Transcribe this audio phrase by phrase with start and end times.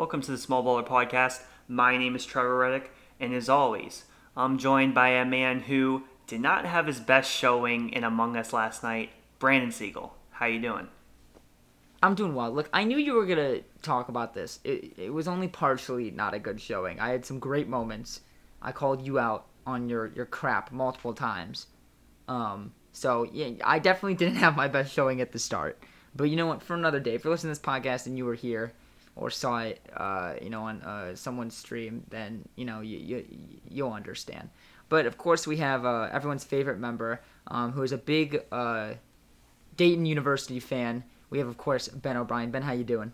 [0.00, 1.42] Welcome to the Small Baller Podcast.
[1.68, 6.40] My name is Trevor Reddick, and as always, I'm joined by a man who did
[6.40, 10.16] not have his best showing in Among Us last night, Brandon Siegel.
[10.30, 10.88] How you doing?
[12.02, 12.50] I'm doing well.
[12.50, 14.58] Look, I knew you were gonna talk about this.
[14.64, 16.98] It, it was only partially not a good showing.
[16.98, 18.22] I had some great moments.
[18.62, 21.66] I called you out on your your crap multiple times.
[22.26, 25.78] Um, so yeah, I definitely didn't have my best showing at the start.
[26.16, 26.62] But you know what?
[26.62, 28.72] For another day, if you're listening to this podcast and you were here
[29.16, 33.24] or saw it, uh, you know, on uh, someone's stream, then you know you, you
[33.68, 34.50] you'll understand.
[34.88, 38.94] But of course, we have uh, everyone's favorite member, um, who is a big uh,
[39.76, 41.04] Dayton University fan.
[41.30, 42.50] We have, of course, Ben O'Brien.
[42.50, 43.12] Ben, how you doing?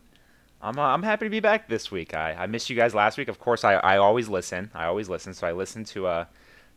[0.62, 2.14] I'm, uh, I'm happy to be back this week.
[2.14, 3.28] I, I missed you guys last week.
[3.28, 4.70] Of course, I, I always listen.
[4.74, 5.34] I always listen.
[5.34, 6.24] So I listened to uh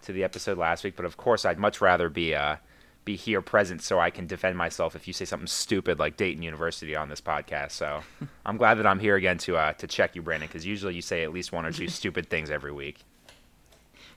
[0.01, 0.95] to the episode last week.
[0.95, 2.57] But of course, I'd much rather be uh
[3.05, 6.43] be here present so I can defend myself if you say something stupid like Dayton
[6.43, 7.71] University on this podcast.
[7.71, 8.01] So
[8.45, 11.01] I'm glad that I'm here again to uh to check you, Brandon, because usually you
[11.01, 12.99] say at least one or two stupid things every week.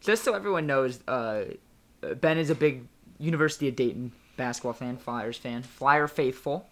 [0.00, 1.44] Just so everyone knows, uh,
[2.20, 2.86] Ben is a big
[3.18, 6.68] University of Dayton basketball fan, Flyers fan, Flyer faithful.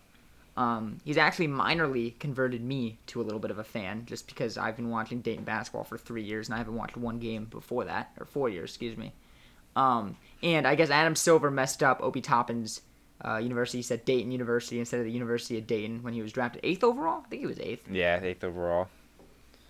[0.56, 4.58] Um, he's actually minorly converted me to a little bit of a fan just because
[4.58, 7.84] I've been watching Dayton basketball for three years and I haven't watched one game before
[7.84, 9.12] that, or four years, excuse me.
[9.76, 12.82] Um, and I guess Adam Silver messed up Obi Toppin's
[13.24, 13.78] uh, university.
[13.78, 16.82] He said Dayton University instead of the University of Dayton when he was drafted eighth
[16.82, 17.22] overall.
[17.24, 17.88] I think he was eighth.
[17.90, 18.88] Yeah, eighth overall.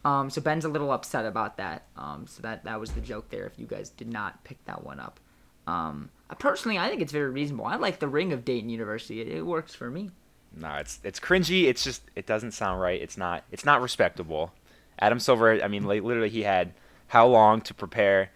[0.05, 1.87] Um, so Ben's a little upset about that.
[1.97, 3.45] Um, so that that was the joke there.
[3.45, 5.21] If you guys did not pick that one up,
[5.67, 7.67] um, personally, I think it's very reasonable.
[7.67, 9.21] I like the ring of Dayton University.
[9.21, 10.11] It, it works for me.
[10.57, 11.65] No, it's it's cringy.
[11.65, 13.01] It's just it doesn't sound right.
[13.01, 14.53] It's not it's not respectable.
[14.99, 15.63] Adam Silver.
[15.63, 16.73] I mean, like, literally, he had
[17.09, 18.31] how long to prepare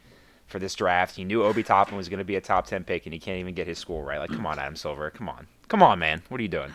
[0.47, 1.17] for this draft?
[1.17, 3.39] He knew Obi Toppin was going to be a top ten pick, and he can't
[3.39, 4.19] even get his school right.
[4.19, 5.11] Like, come on, Adam Silver.
[5.11, 6.23] Come on, come on, man.
[6.29, 6.73] What are you doing?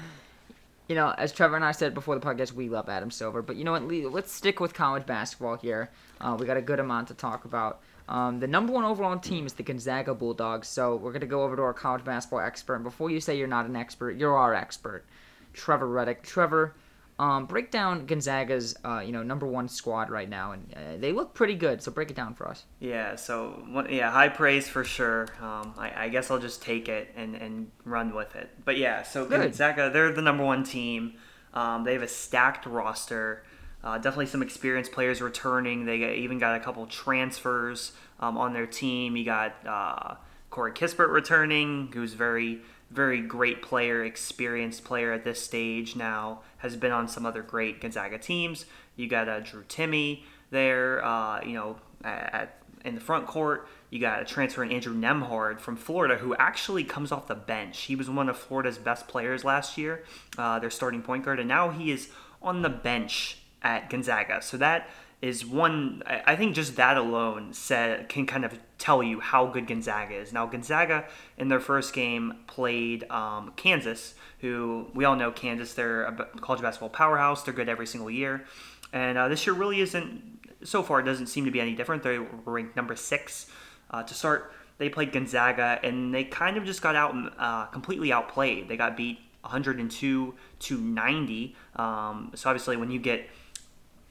[0.87, 3.43] You know, as Trevor and I said before the podcast, we love Adam Silver.
[3.43, 3.83] But you know what?
[3.83, 5.91] Let's stick with college basketball here.
[6.19, 7.79] Uh, we got a good amount to talk about.
[8.07, 10.67] Um, the number one overall team is the Gonzaga Bulldogs.
[10.67, 12.73] So we're going to go over to our college basketball expert.
[12.73, 15.05] And before you say you're not an expert, you're our expert.
[15.53, 16.23] Trevor Reddick.
[16.23, 16.73] Trevor,
[17.19, 21.11] um, break down Gonzaga's uh, you know number one squad right now, and uh, they
[21.11, 21.83] look pretty good.
[21.83, 22.63] So break it down for us.
[22.79, 23.15] Yeah.
[23.17, 25.27] So yeah, high praise for sure.
[25.41, 28.49] Um, I, I, guess I'll just take it and, and run with it.
[28.63, 29.41] But yeah, so good.
[29.41, 31.15] Gonzaga, they're the number one team.
[31.53, 33.43] Um, they have a stacked roster.
[33.83, 35.85] Uh, definitely some experienced players returning.
[35.85, 37.91] They even got a couple transfers
[38.21, 39.17] um, on their team.
[39.17, 40.15] You got uh,
[40.49, 42.61] Corey Kispert returning, who's very
[42.91, 47.81] very great player, experienced player at this stage now, has been on some other great
[47.81, 48.65] Gonzaga teams.
[48.95, 53.67] You got uh, Drew Timme there, uh, you know, at, in the front court.
[53.89, 57.81] You got a transfer in Andrew Nembhard from Florida, who actually comes off the bench.
[57.81, 60.03] He was one of Florida's best players last year,
[60.37, 62.09] uh, their starting point guard, and now he is
[62.41, 64.41] on the bench at Gonzaga.
[64.41, 64.89] So that
[65.21, 66.01] is one.
[66.05, 70.31] I think just that alone said can kind of tell you how good Gonzaga is.
[70.31, 71.05] Now Gonzaga
[71.37, 75.73] in their first game played um, Kansas, who we all know Kansas.
[75.73, 77.43] They're a college basketball powerhouse.
[77.43, 78.45] They're good every single year,
[78.93, 80.39] and uh, this year really isn't.
[80.63, 82.03] So far, it doesn't seem to be any different.
[82.03, 83.49] They were ranked number six
[83.91, 84.53] uh, to start.
[84.77, 88.69] They played Gonzaga, and they kind of just got out uh, completely outplayed.
[88.69, 91.55] They got beat 102 to 90.
[91.75, 93.29] Um, so obviously, when you get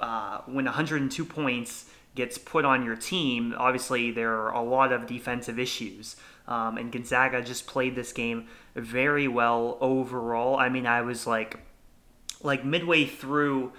[0.00, 5.06] uh, when 102 points gets put on your team, obviously there are a lot of
[5.06, 6.16] defensive issues.
[6.46, 10.56] Um, and Gonzaga just played this game very well overall.
[10.56, 11.60] I mean, I was like,
[12.42, 13.72] like midway through,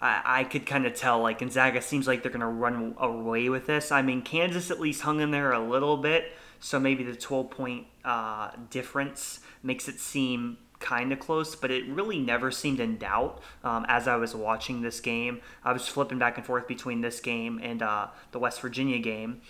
[0.00, 3.66] I, I could kind of tell like Gonzaga seems like they're gonna run away with
[3.66, 3.90] this.
[3.90, 7.50] I mean, Kansas at least hung in there a little bit, so maybe the 12
[7.50, 12.96] point uh, difference makes it seem kind of close, but it really never seemed in
[12.98, 15.40] doubt um, as I was watching this game.
[15.62, 19.42] I was flipping back and forth between this game and uh, the West Virginia game.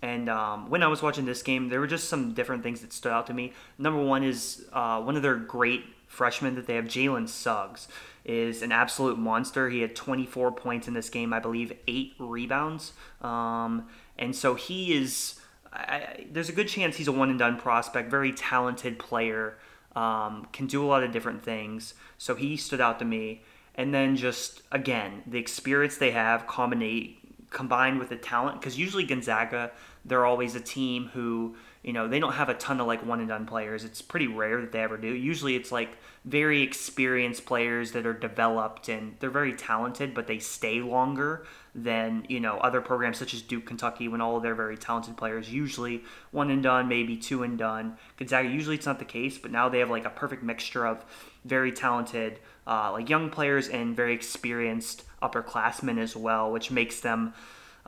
[0.00, 2.92] And um, when I was watching this game, there were just some different things that
[2.92, 3.52] stood out to me.
[3.78, 7.88] Number one is uh, one of their great freshmen that they have, Jalen Suggs,
[8.24, 9.68] is an absolute monster.
[9.68, 12.92] He had 24 points in this game, I believe, eight rebounds.
[13.20, 15.40] Um, and so he is.
[15.72, 19.58] I, there's a good chance he's a one and done prospect, very talented player
[19.98, 21.94] um, can do a lot of different things.
[22.18, 23.42] So he stood out to me.
[23.74, 27.16] And then just again, the experience they have combinate
[27.50, 29.72] combined with the talent because usually Gonzaga
[30.04, 33.20] they're always a team who you know they don't have a ton of like one
[33.20, 33.84] and done players.
[33.84, 35.08] It's pretty rare that they ever do.
[35.08, 40.38] Usually it's like very experienced players that are developed and they're very talented but they
[40.38, 44.54] stay longer than you know other programs such as duke kentucky when all of their
[44.54, 46.02] very talented players usually
[46.32, 49.68] one and done maybe two and done gonzaga usually it's not the case but now
[49.68, 51.02] they have like a perfect mixture of
[51.44, 57.32] very talented uh, like young players and very experienced upperclassmen as well, which makes them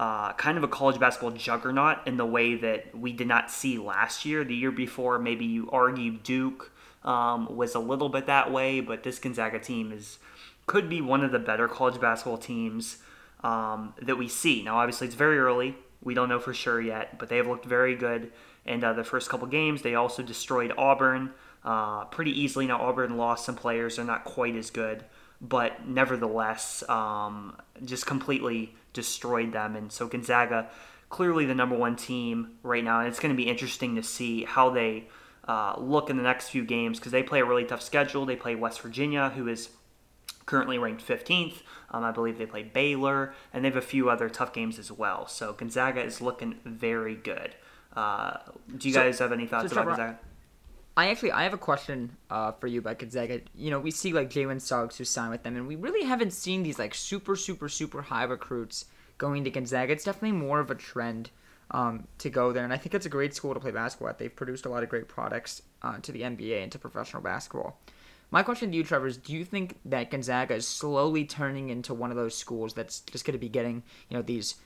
[0.00, 3.76] uh, kind of a college basketball juggernaut in the way that we did not see
[3.76, 4.43] last year.
[4.43, 6.73] The year before, maybe you argue Duke
[7.05, 10.19] um, was a little bit that way, but this Gonzaga team is
[10.67, 12.97] could be one of the better college basketball teams
[13.44, 14.62] um, that we see.
[14.62, 15.76] Now, obviously, it's very early.
[16.02, 18.32] We don't know for sure yet, but they have looked very good.
[18.64, 21.32] And uh, the first couple games, they also destroyed Auburn
[21.62, 22.67] uh, pretty easily.
[22.67, 25.05] Now, Auburn lost some players; they're not quite as good,
[25.43, 27.55] but nevertheless, um,
[27.85, 29.76] just completely destroyed them.
[29.76, 30.69] And so Gonzaga,
[31.08, 34.44] clearly the number one team right now, and it's going to be interesting to see
[34.44, 35.08] how they
[35.46, 38.26] uh, look in the next few games because they play a really tough schedule.
[38.26, 39.70] They play West Virginia, who is
[40.46, 41.62] currently ranked 15th.
[41.90, 44.92] Um, I believe they play Baylor, and they have a few other tough games as
[44.92, 45.26] well.
[45.26, 47.54] So Gonzaga is looking very good.
[47.94, 48.37] Uh,
[48.76, 50.19] do you so, guys have any thoughts so about Gonzaga?
[51.00, 53.41] I actually I have a question uh, for you about Gonzaga.
[53.56, 56.35] You know, we see like Jalen Suggs who signed with them, and we really haven't
[56.35, 58.85] seen these like super super super high recruits
[59.17, 59.94] going to Gonzaga.
[59.94, 61.31] It's definitely more of a trend
[61.70, 64.19] um, to go there, and I think it's a great school to play basketball at.
[64.19, 67.81] They've produced a lot of great products uh, to the NBA and to professional basketball.
[68.31, 71.94] My question to you, Trevor, is: Do you think that Gonzaga is slowly turning into
[71.94, 74.56] one of those schools that's just going to be getting you know these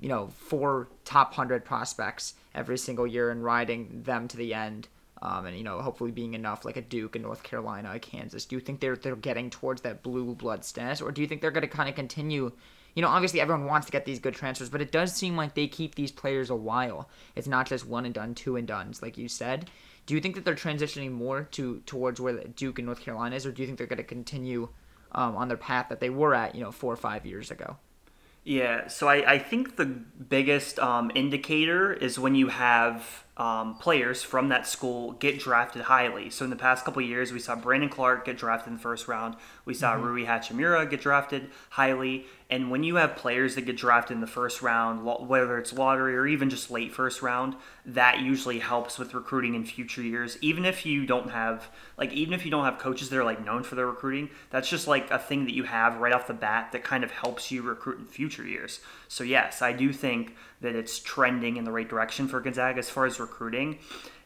[0.00, 4.88] you know four top hundred prospects every single year and riding them to the end?
[5.24, 8.44] Um, and you know hopefully being enough like a Duke, a North Carolina, a Kansas.
[8.44, 11.40] Do you think they're they're getting towards that blue blood status, or do you think
[11.40, 12.52] they're going to kind of continue?
[12.94, 15.54] You know, obviously everyone wants to get these good transfers, but it does seem like
[15.54, 17.08] they keep these players a while.
[17.34, 19.68] It's not just one and done, two and duns, like you said.
[20.06, 23.46] Do you think that they're transitioning more to towards where Duke and North Carolina is,
[23.46, 24.68] or do you think they're going to continue
[25.12, 27.78] um, on their path that they were at, you know, four or five years ago?
[28.44, 34.22] Yeah, so I, I think the biggest um, indicator is when you have um, players
[34.22, 36.30] from that school get drafted highly.
[36.30, 39.08] So in the past couple years, we saw Brandon Clarke get drafted in the first
[39.08, 39.34] round.
[39.64, 40.04] We saw mm-hmm.
[40.04, 42.26] Rui Hachimura get drafted highly.
[42.50, 46.14] And when you have players that get drafted in the first round, whether it's lottery
[46.14, 50.38] or even just late first round, that usually helps with recruiting in future years.
[50.40, 53.44] Even if you don't have like even if you don't have coaches that are like
[53.44, 56.34] known for their recruiting, that's just like a thing that you have right off the
[56.34, 58.80] bat that kind of helps you recruit in future years.
[59.08, 62.90] So yes, I do think that it's trending in the right direction for Gonzaga as
[62.90, 63.78] far as recruiting,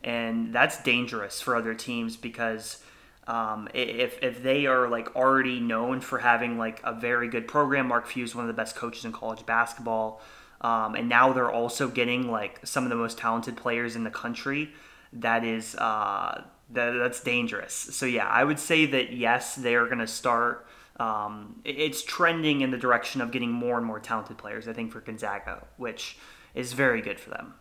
[0.03, 2.83] and that's dangerous for other teams because
[3.29, 7.89] um, if, if they are like already known for having like a very good program,
[7.89, 10.21] Mark Few is one of the best coaches in college basketball,
[10.63, 14.11] um, and now they're also getting like some of the most talented players in the
[14.11, 14.71] country.
[15.13, 17.75] That is uh, that, that's dangerous.
[17.75, 20.67] So yeah, I would say that yes, they are going to start.
[20.99, 24.67] Um, it's trending in the direction of getting more and more talented players.
[24.67, 26.19] I think for Gonzaga, which
[26.55, 27.55] is very good for them.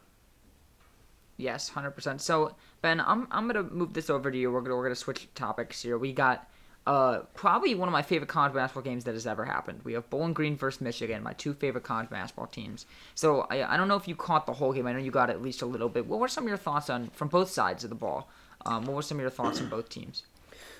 [1.37, 2.21] Yes, hundred percent.
[2.21, 4.51] So Ben, I'm I'm gonna move this over to you.
[4.51, 5.97] We're gonna we're gonna switch topics here.
[5.97, 6.49] We got
[6.87, 9.81] uh probably one of my favorite college basketball games that has ever happened.
[9.83, 12.85] We have Bowling Green versus Michigan, my two favorite college basketball teams.
[13.13, 14.87] So I I don't know if you caught the whole game.
[14.87, 16.07] I know you got at least a little bit.
[16.07, 18.29] What were some of your thoughts on from both sides of the ball?
[18.65, 20.23] Um, what were some of your thoughts on both teams?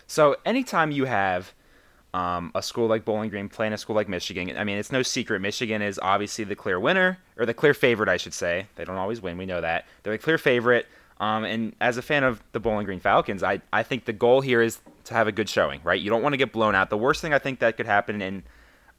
[0.08, 1.54] So anytime you have
[2.14, 4.58] um, a school like Bowling Green playing a school like Michigan.
[4.58, 8.10] I mean, it's no secret Michigan is obviously the clear winner, or the clear favorite,
[8.10, 8.68] I should say.
[8.76, 9.86] They don't always win, we know that.
[10.04, 10.88] They're the clear favorite.
[11.20, 14.42] Um, and as a fan of the Bowling Green Falcons, I, I think the goal
[14.42, 16.00] here is to have a good showing, right?
[16.00, 16.90] You don't want to get blown out.
[16.90, 18.44] The worst thing I think that could happen in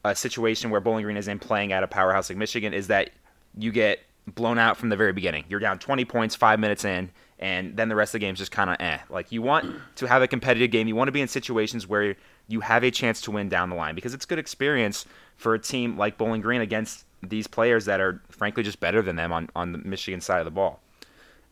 [0.05, 3.10] a situation where Bowling Green is in playing at a powerhouse like Michigan is that
[3.56, 5.44] you get blown out from the very beginning.
[5.48, 8.39] You're down 20 points five minutes in, and then the rest of the game is
[8.39, 8.99] just kind of eh.
[9.11, 10.89] Like you want to have a competitive game.
[10.89, 12.17] You want to be in situations where
[12.49, 15.05] you have a chance to win down the line because it's good experience
[15.37, 19.17] for a team like Bowling Green against these players that are frankly just better than
[19.17, 20.81] them on, on the Michigan side of the ball.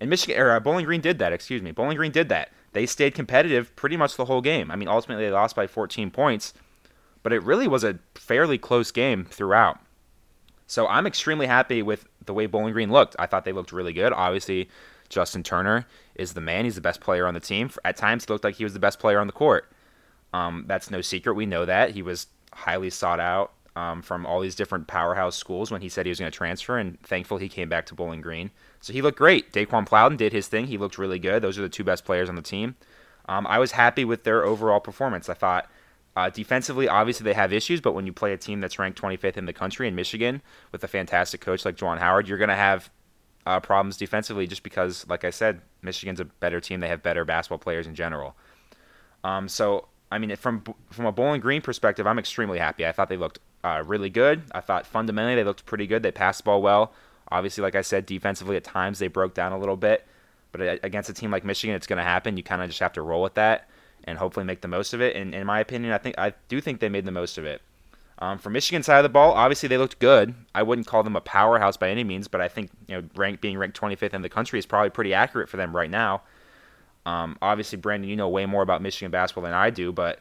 [0.00, 1.70] And Michigan or uh, Bowling Green did that, excuse me.
[1.70, 2.50] Bowling Green did that.
[2.72, 4.70] They stayed competitive pretty much the whole game.
[4.70, 6.52] I mean, ultimately they lost by 14 points,
[7.22, 9.78] but it really was a fairly close game throughout.
[10.66, 13.16] So I'm extremely happy with the way Bowling Green looked.
[13.18, 14.12] I thought they looked really good.
[14.12, 14.68] Obviously,
[15.08, 16.64] Justin Turner is the man.
[16.64, 17.70] He's the best player on the team.
[17.84, 19.70] At times, he looked like he was the best player on the court.
[20.32, 21.34] Um, that's no secret.
[21.34, 21.90] We know that.
[21.90, 26.06] He was highly sought out um, from all these different powerhouse schools when he said
[26.06, 28.50] he was going to transfer, and thankful he came back to Bowling Green.
[28.80, 29.52] So he looked great.
[29.52, 30.66] Daeqwon Plowden did his thing.
[30.66, 31.42] He looked really good.
[31.42, 32.76] Those are the two best players on the team.
[33.28, 35.28] Um, I was happy with their overall performance.
[35.28, 35.68] I thought
[36.16, 39.36] uh, defensively, obviously they have issues, but when you play a team that's ranked 25th
[39.36, 40.40] in the country in Michigan
[40.72, 42.90] with a fantastic coach like Juwan Howard, you're going to have
[43.46, 46.80] uh, problems defensively just because, like I said, Michigan's a better team.
[46.80, 48.36] They have better basketball players in general.
[49.24, 52.84] Um, so, I mean, from from a Bowling Green perspective, I'm extremely happy.
[52.84, 54.42] I thought they looked uh, really good.
[54.52, 56.02] I thought fundamentally they looked pretty good.
[56.02, 56.92] They passed the ball well.
[57.30, 60.06] Obviously, like I said, defensively at times they broke down a little bit.
[60.52, 62.36] But against a team like Michigan, it's going to happen.
[62.36, 63.68] You kind of just have to roll with that
[64.04, 65.16] and hopefully make the most of it.
[65.16, 67.60] And in my opinion, I think I do think they made the most of it.
[68.18, 70.34] Um, for Michigan side of the ball, obviously they looked good.
[70.54, 73.42] I wouldn't call them a powerhouse by any means, but I think you know, rank,
[73.42, 76.22] being ranked 25th in the country is probably pretty accurate for them right now.
[77.04, 80.20] Um, obviously, Brandon, you know way more about Michigan basketball than I do, but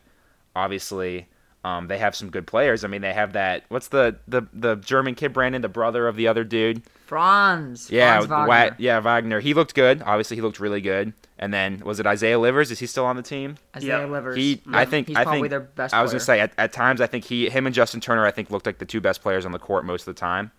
[0.56, 1.28] obviously
[1.64, 2.84] um, they have some good players.
[2.84, 3.64] I mean, they have that.
[3.70, 6.84] What's the the the German kid, Brandon, the brother of the other dude?
[7.08, 7.90] Franz.
[7.90, 8.48] Yeah, Franz Wagner.
[8.48, 9.40] Wa- yeah, Wagner.
[9.40, 10.04] He looked good.
[10.06, 11.14] Obviously, he looked really good.
[11.38, 12.72] And then was it Isaiah Livers?
[12.72, 13.58] Is he still on the team?
[13.76, 14.06] Isaiah Yeah.
[14.06, 14.38] Livers.
[14.38, 15.94] He, Yeah, I think, he's I think their best.
[15.94, 16.20] I was player.
[16.20, 18.66] gonna say at, at times I think he, him and Justin Turner, I think looked
[18.66, 20.52] like the two best players on the court most of the time.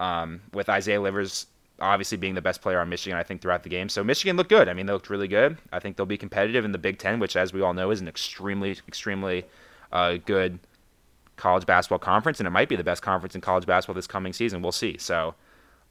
[0.00, 1.46] Um, with Isaiah Livers
[1.80, 3.88] obviously being the best player on Michigan, I think throughout the game.
[3.88, 4.68] So Michigan looked good.
[4.68, 5.58] I mean, they looked really good.
[5.72, 8.00] I think they'll be competitive in the Big Ten, which, as we all know, is
[8.00, 9.44] an extremely, extremely
[9.92, 10.58] uh, good
[11.36, 14.32] college basketball conference, and it might be the best conference in college basketball this coming
[14.32, 14.62] season.
[14.62, 14.96] We'll see.
[14.98, 15.34] So.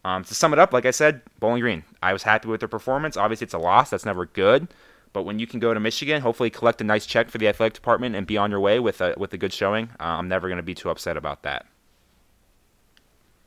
[0.05, 1.83] Um, to sum it up, like I said, Bowling Green.
[2.01, 3.17] I was happy with their performance.
[3.17, 3.89] Obviously, it's a loss.
[3.89, 4.69] That's never good.
[5.13, 7.73] But when you can go to Michigan, hopefully collect a nice check for the athletic
[7.73, 10.47] department and be on your way with a with a good showing, uh, I'm never
[10.47, 11.65] going to be too upset about that.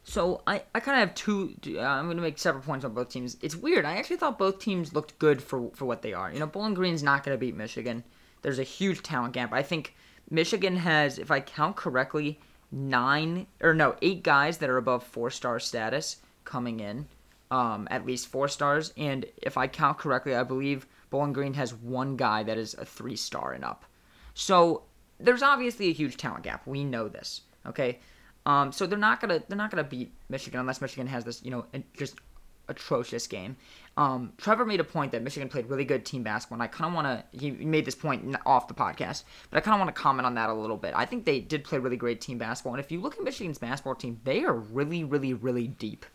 [0.03, 1.55] So I, I kind of have two.
[1.67, 3.37] Uh, I'm going to make separate points on both teams.
[3.43, 3.85] It's weird.
[3.85, 6.33] I actually thought both teams looked good for for what they are.
[6.33, 8.03] You know, Bowling Green's not going to beat Michigan.
[8.43, 9.53] There's a huge talent gap.
[9.53, 9.95] I think
[10.31, 12.41] Michigan has, if I count correctly,
[12.73, 16.17] nine or no, eight guys that are above four star status
[16.51, 17.07] coming in.
[17.51, 21.75] Um, at least four stars, and if I count correctly, I believe Bowling Green has
[21.75, 23.85] one guy that is a three star and up.
[24.35, 24.85] So
[25.19, 26.65] there's obviously a huge talent gap.
[26.65, 27.41] We know this.
[27.67, 27.99] Okay.
[28.47, 31.51] Um, so they're not gonna they're not gonna beat Michigan unless Michigan has this you
[31.51, 31.67] know
[31.97, 32.15] just
[32.69, 33.57] atrocious game.
[33.97, 36.89] Um, Trevor made a point that Michigan played really good team basketball, and I kind
[36.89, 37.39] of want to.
[37.39, 40.35] He made this point off the podcast, but I kind of want to comment on
[40.37, 40.95] that a little bit.
[40.97, 43.59] I think they did play really great team basketball, and if you look at Michigan's
[43.59, 46.07] basketball team, they are really, really, really deep.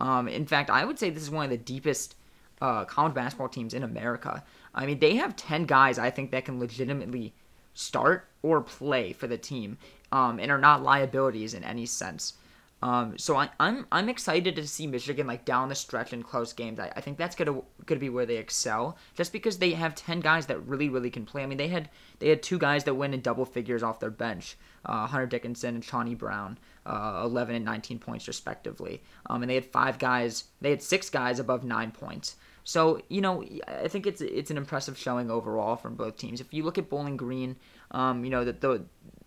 [0.00, 2.14] Um, in fact, I would say this is one of the deepest
[2.60, 4.44] uh, college basketball teams in America.
[4.74, 7.34] I mean, they have ten guys I think that can legitimately
[7.74, 9.78] start or play for the team,
[10.12, 12.34] um, and are not liabilities in any sense.
[12.80, 16.52] Um, so I, I'm I'm excited to see Michigan like down the stretch in close
[16.52, 16.78] games.
[16.78, 20.20] I, I think that's gonna gonna be where they excel, just because they have ten
[20.20, 21.42] guys that really really can play.
[21.42, 24.10] I mean they had they had two guys that went in double figures off their
[24.10, 26.56] bench, uh, Hunter Dickinson and Chaundee Brown,
[26.86, 29.02] uh, 11 and 19 points respectively.
[29.26, 32.36] Um, and they had five guys, they had six guys above nine points.
[32.62, 36.40] So you know, I think it's it's an impressive showing overall from both teams.
[36.40, 37.56] If you look at Bowling Green,
[37.90, 38.84] um, you know the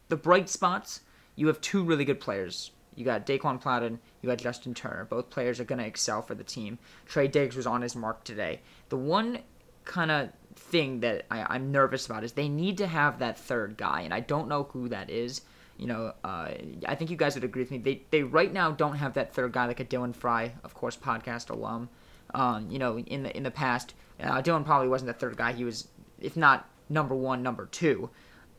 [0.07, 1.01] the bright spots,
[1.35, 2.71] you have two really good players.
[2.95, 5.05] You got Daeqwon Plowden, you got Justin Turner.
[5.05, 6.77] Both players are going to excel for the team.
[7.05, 8.61] Trey Diggs was on his mark today.
[8.89, 9.39] The one
[9.85, 13.77] kind of thing that I, am nervous about is they need to have that third
[13.77, 15.41] guy, and I don't know who that is.
[15.77, 16.51] You know, uh,
[16.85, 17.79] I think you guys would agree with me.
[17.79, 20.95] They they right now don't have that third guy like a Dylan Frye, of course,
[20.95, 21.89] podcast alum.
[22.33, 25.53] Um, you know, in the in the past, uh, Dylan probably wasn't the third guy.
[25.53, 25.87] He was,
[26.19, 28.09] if not number one, number two.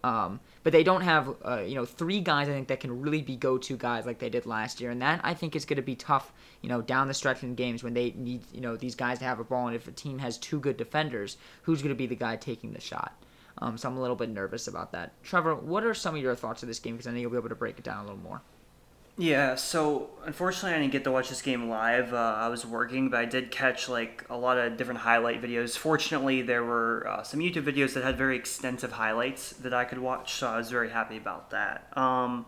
[0.04, 3.22] Um, but they don't have, uh, you know, three guys I think that can really
[3.22, 5.82] be go-to guys like they did last year, and that I think is going to
[5.82, 8.96] be tough, you know, down the stretch in games when they need, you know, these
[8.96, 9.68] guys to have a ball.
[9.68, 12.72] And if a team has two good defenders, who's going to be the guy taking
[12.72, 13.12] the shot?
[13.58, 15.22] Um, so I'm a little bit nervous about that.
[15.22, 16.94] Trevor, what are some of your thoughts of this game?
[16.94, 18.42] Because I know you'll be able to break it down a little more.
[19.18, 22.14] Yeah, so unfortunately, I didn't get to watch this game live.
[22.14, 25.76] Uh, I was working, but I did catch like a lot of different highlight videos.
[25.76, 29.98] Fortunately, there were uh, some YouTube videos that had very extensive highlights that I could
[29.98, 31.94] watch, so I was very happy about that.
[31.94, 32.46] Um,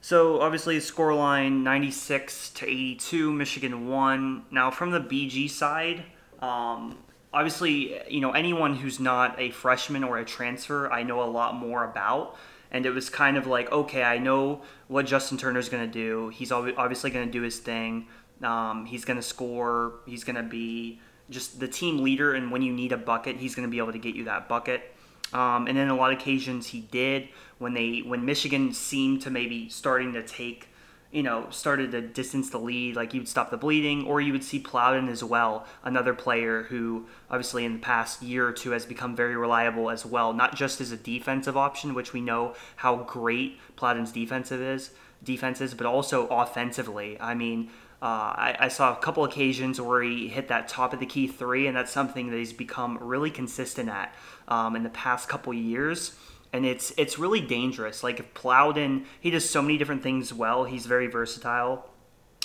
[0.00, 4.44] so obviously, scoreline 96 to 82, Michigan won.
[4.50, 6.02] Now from the BG side,
[6.40, 6.98] um,
[7.32, 11.54] obviously, you know anyone who's not a freshman or a transfer, I know a lot
[11.54, 12.36] more about
[12.72, 16.30] and it was kind of like, okay, I know what Justin Turner's going to do.
[16.30, 18.08] He's obviously going to do his thing.
[18.42, 20.00] Um, he's going to score.
[20.06, 20.98] He's going to be
[21.30, 23.92] just the team leader, and when you need a bucket, he's going to be able
[23.92, 24.94] to get you that bucket.
[25.32, 29.30] Um, and then a lot of occasions he did when they when Michigan seemed to
[29.30, 30.68] maybe starting to take
[31.12, 34.32] you know, started to distance the lead, like you would stop the bleeding, or you
[34.32, 38.70] would see Plowden as well, another player who obviously in the past year or two
[38.70, 42.54] has become very reliable as well, not just as a defensive option, which we know
[42.76, 44.92] how great Plowden's defensive is,
[45.22, 47.20] defense is, but also offensively.
[47.20, 47.68] I mean,
[48.00, 51.28] uh, I, I, saw a couple occasions where he hit that top of the key
[51.28, 54.12] three, and that's something that he's become really consistent at
[54.48, 56.16] um, in the past couple years
[56.52, 58.02] and it's it's really dangerous.
[58.02, 60.64] Like if Plowden, he does so many different things well.
[60.64, 61.88] He's very versatile.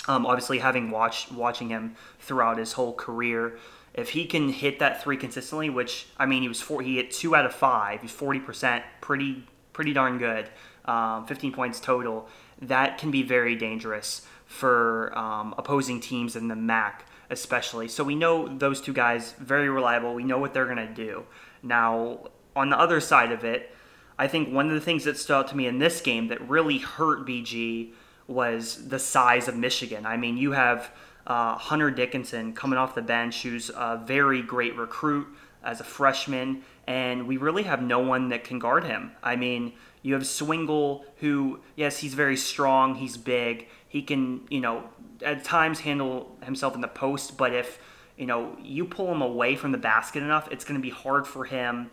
[0.06, 3.58] Um, obviously, having watched watching him throughout his whole career,
[3.94, 7.10] if he can hit that three consistently, which I mean, he was four, he hit
[7.10, 8.00] two out of five.
[8.00, 10.48] He's forty percent, pretty pretty darn good.
[10.86, 12.28] Um, Fifteen points total.
[12.62, 17.88] That can be very dangerous for um, opposing teams in the MAC, especially.
[17.88, 20.14] So we know those two guys very reliable.
[20.14, 21.24] We know what they're gonna do.
[21.62, 23.70] Now on the other side of it
[24.18, 26.46] I think one of the things that stood out to me in this game that
[26.48, 27.92] really hurt BG
[28.26, 30.04] was the size of Michigan.
[30.04, 30.90] I mean, you have
[31.26, 35.26] uh, Hunter Dickinson coming off the bench, who's a very great recruit
[35.62, 39.12] as a freshman, and we really have no one that can guard him.
[39.22, 39.72] I mean,
[40.02, 44.84] you have Swingle, who, yes, he's very strong, he's big, he can, you know,
[45.22, 47.78] at times handle himself in the post, but if,
[48.16, 51.26] you know, you pull him away from the basket enough, it's going to be hard
[51.26, 51.90] for him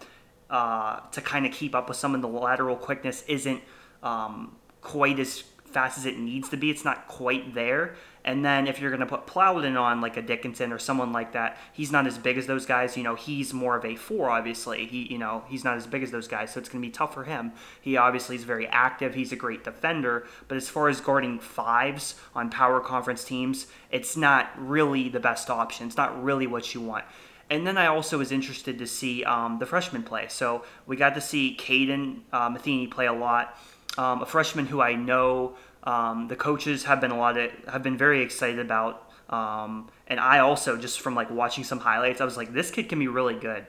[0.50, 3.62] uh, to kind of keep up with some of The lateral quickness isn't
[4.04, 5.44] um, quite as
[5.75, 6.70] fast as it needs to be.
[6.70, 7.96] It's not quite there.
[8.24, 11.34] And then if you're going to put Plowden on like a Dickinson or someone like
[11.34, 12.98] that, he's not as big as those guys.
[12.98, 14.88] You know, he's more of a four, obviously.
[14.88, 16.92] He, you know, he's not as big as those guys, so it's going to be
[16.92, 17.52] tough for him.
[17.82, 19.14] He obviously is very active.
[19.14, 20.25] He's a great defender.
[20.48, 25.50] But as far as guarding fives on power conference teams, it's not really the best
[25.50, 25.86] option.
[25.88, 27.06] It's not really what you want.
[27.50, 30.28] And then I also was interested to see um, the freshman play.
[30.30, 33.60] So we got to see Kaden uh, Metheny play a lot,
[33.98, 37.84] um, a freshman who I know um, the coaches have been a lot of, have
[37.84, 39.12] been very excited about.
[39.30, 42.90] Um, and I also just from like watching some highlights, I was like, this kid
[42.90, 43.66] can be really good.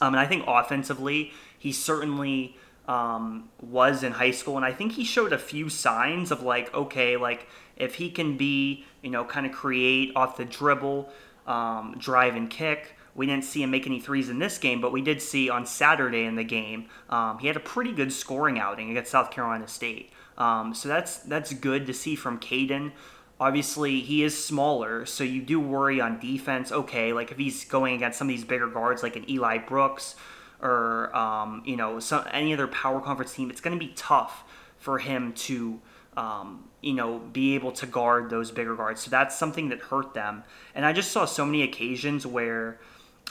[0.00, 2.56] Um, and I think offensively, he certainly
[2.88, 6.74] um, was in high school, and I think he showed a few signs of like,
[6.74, 11.08] okay, like if he can be, you know, kind of create off the dribble,
[11.46, 12.96] um, drive and kick.
[13.14, 15.66] We didn't see him make any threes in this game, but we did see on
[15.66, 19.68] Saturday in the game um, he had a pretty good scoring outing against South Carolina
[19.68, 20.10] State.
[20.38, 22.92] Um, so that's that's good to see from Kaden.
[23.38, 26.72] Obviously, he is smaller, so you do worry on defense.
[26.72, 30.14] Okay, like if he's going against some of these bigger guards, like an Eli Brooks
[30.62, 34.44] or um, you know some, any other power conference team, it's going to be tough
[34.78, 35.80] for him to
[36.16, 39.00] um, you know be able to guard those bigger guards.
[39.02, 40.44] So that's something that hurt them.
[40.74, 42.78] And I just saw so many occasions where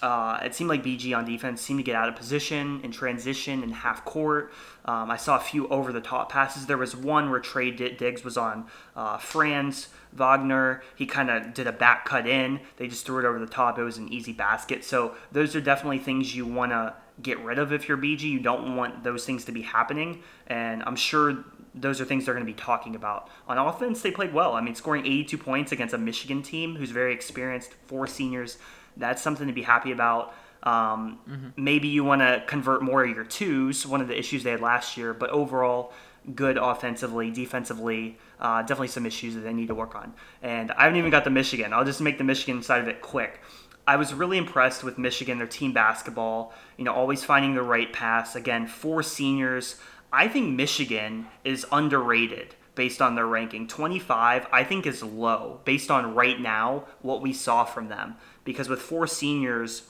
[0.01, 3.61] uh, it seemed like BG on defense seemed to get out of position in transition
[3.61, 4.51] in half court.
[4.85, 6.65] Um, I saw a few over the top passes.
[6.65, 10.81] There was one where Trey Diggs was on uh, Franz Wagner.
[10.95, 12.61] He kind of did a back cut in.
[12.77, 13.77] They just threw it over the top.
[13.77, 14.83] It was an easy basket.
[14.83, 18.22] So those are definitely things you want to get rid of if you're BG.
[18.22, 20.24] You don't want those things to be happening.
[20.48, 23.29] And I'm sure those are things they're going to be talking about.
[23.48, 24.53] On offense, they played well.
[24.53, 28.57] I mean, scoring 82 points against a Michigan team who's very experienced, four seniors
[28.98, 30.34] that's something to be happy about.
[30.64, 31.48] Um, mm-hmm.
[31.57, 34.62] Maybe you want to convert more of your twos, one of the issues they had
[34.62, 35.94] last year, but overall,
[36.36, 40.14] good offensively, defensively, uh, definitely some issues that they need to work on.
[40.44, 41.74] And I haven't even got the Michigan.
[41.74, 43.42] I'll just make the Michigan side of it quick.
[43.88, 47.92] I was really impressed with Michigan, their team basketball, you know, always finding the right
[47.92, 48.36] pass.
[48.36, 49.77] Again, four seniors.
[50.13, 53.67] I think Michigan is underrated based on their ranking.
[53.67, 58.69] 25, I think, is low based on right now what we saw from them because
[58.69, 59.83] with four seniors,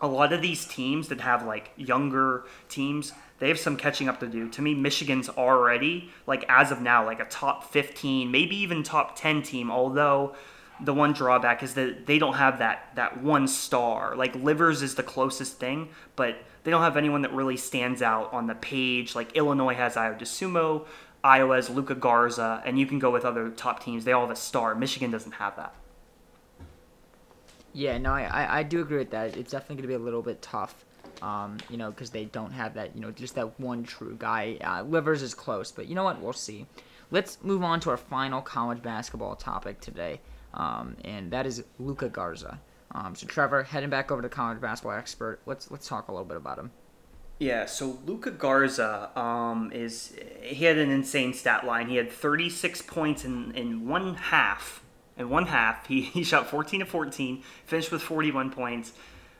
[0.00, 4.20] a lot of these teams that have like younger teams, they have some catching up
[4.20, 4.48] to do.
[4.48, 9.16] To me, Michigan's already like as of now like a top 15, maybe even top
[9.16, 10.34] 10 team, although
[10.80, 14.16] the one drawback is that they don't have that that one star.
[14.16, 18.32] Like Livers is the closest thing, but they don't have anyone that really stands out
[18.32, 19.14] on the page.
[19.14, 20.86] Like Illinois has Ayo Dosunmu,
[21.24, 24.04] Iowa has Luka Garza, and you can go with other top teams.
[24.04, 24.74] They all have a star.
[24.74, 25.74] Michigan doesn't have that.
[27.72, 29.36] Yeah, no, I, I, I do agree with that.
[29.36, 30.84] It's definitely going to be a little bit tough,
[31.22, 34.58] um, you know, because they don't have that, you know, just that one true guy.
[34.62, 36.20] Uh, Livers is close, but you know what?
[36.20, 36.66] We'll see.
[37.10, 40.20] Let's move on to our final college basketball topic today,
[40.54, 42.60] um, and that is Luka Garza.
[42.92, 46.26] Um, so Trevor, heading back over to college basketball expert, let's let's talk a little
[46.26, 46.70] bit about him.
[47.38, 51.88] Yeah, so Luka Garza um, is he had an insane stat line.
[51.88, 54.82] He had 36 points in, in one half
[55.16, 55.86] in one half.
[55.86, 58.92] He, he shot 14 to 14, finished with 41 points.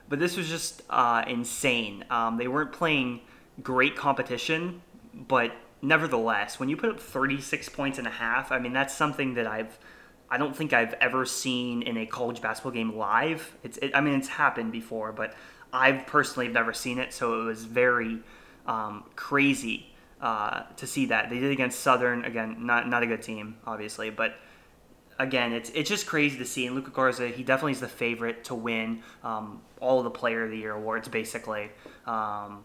[0.09, 2.05] But this was just uh, insane.
[2.11, 3.21] Um, they weren't playing
[3.63, 4.83] great competition,
[5.15, 9.35] but nevertheless, when you put up 36 points and a half, I mean, that's something
[9.35, 9.79] that I've.
[10.33, 13.55] I don't think I've ever seen in a college basketball game live.
[13.63, 15.35] It's, it, I mean, it's happened before, but
[15.75, 18.21] I've personally never seen it, so it was very
[18.67, 21.29] um, crazy uh, to see that.
[21.29, 24.37] They did against Southern again, not not a good team, obviously, but
[25.19, 26.67] again, it's it's just crazy to see.
[26.67, 30.51] And Luka Garza, he definitely is the favorite to win um, all the Player of
[30.51, 31.71] the Year awards, basically.
[32.07, 32.65] Um,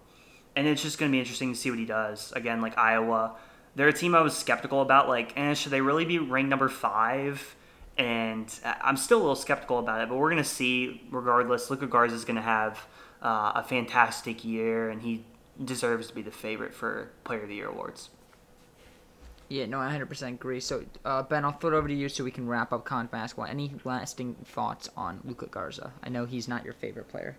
[0.55, 2.31] and it's just going to be interesting to see what he does.
[2.31, 3.35] Again, like Iowa,
[3.75, 5.09] they're a team I was skeptical about.
[5.09, 7.56] Like, and eh, should they really be ranked number five?
[7.97, 11.01] And I'm still a little skeptical about it, but we're going to see.
[11.09, 12.85] Regardless, Luka Garza is going to have
[13.21, 15.25] uh, a fantastic year, and he
[15.63, 18.09] deserves to be the favorite for Player of the Year awards.
[19.49, 20.59] Yeah, no, I 100% agree.
[20.59, 23.09] So, uh, Ben, I'll throw it over to you so we can wrap up college
[23.09, 23.45] basketball.
[23.45, 25.93] Any lasting thoughts on Luka Garza?
[26.03, 27.37] I know he's not your favorite player.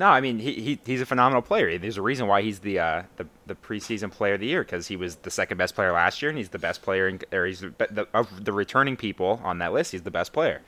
[0.00, 1.76] No, I mean he, he he's a phenomenal player.
[1.76, 4.86] There's a reason why he's the uh, the the preseason player of the year because
[4.86, 7.44] he was the second best player last year and he's the best player in, or
[7.44, 9.92] he's the, the, of the returning people on that list.
[9.92, 10.62] He's the best player.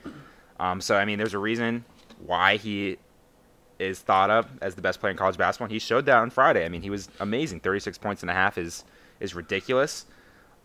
[0.59, 1.83] Um, so I mean, there's a reason
[2.23, 2.99] why he
[3.79, 5.65] is thought of as the best player in college basketball.
[5.65, 6.63] And he showed that on Friday.
[6.63, 7.61] I mean, he was amazing.
[7.61, 8.83] 36 points and a half is
[9.19, 10.05] is ridiculous.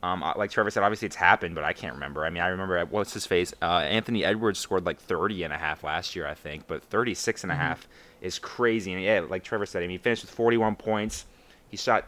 [0.02, 2.24] Um, like Trevor said, obviously it's happened, but I can't remember.
[2.24, 3.52] I mean, I remember what's his face.
[3.60, 7.42] Uh, Anthony Edwards scored like 30 and a half last year, I think, but 36
[7.42, 7.62] and a mm-hmm.
[7.62, 7.88] half
[8.20, 8.92] is crazy.
[8.92, 11.26] And yeah, like Trevor said, I mean, he finished with 41 points.
[11.68, 12.06] He shot,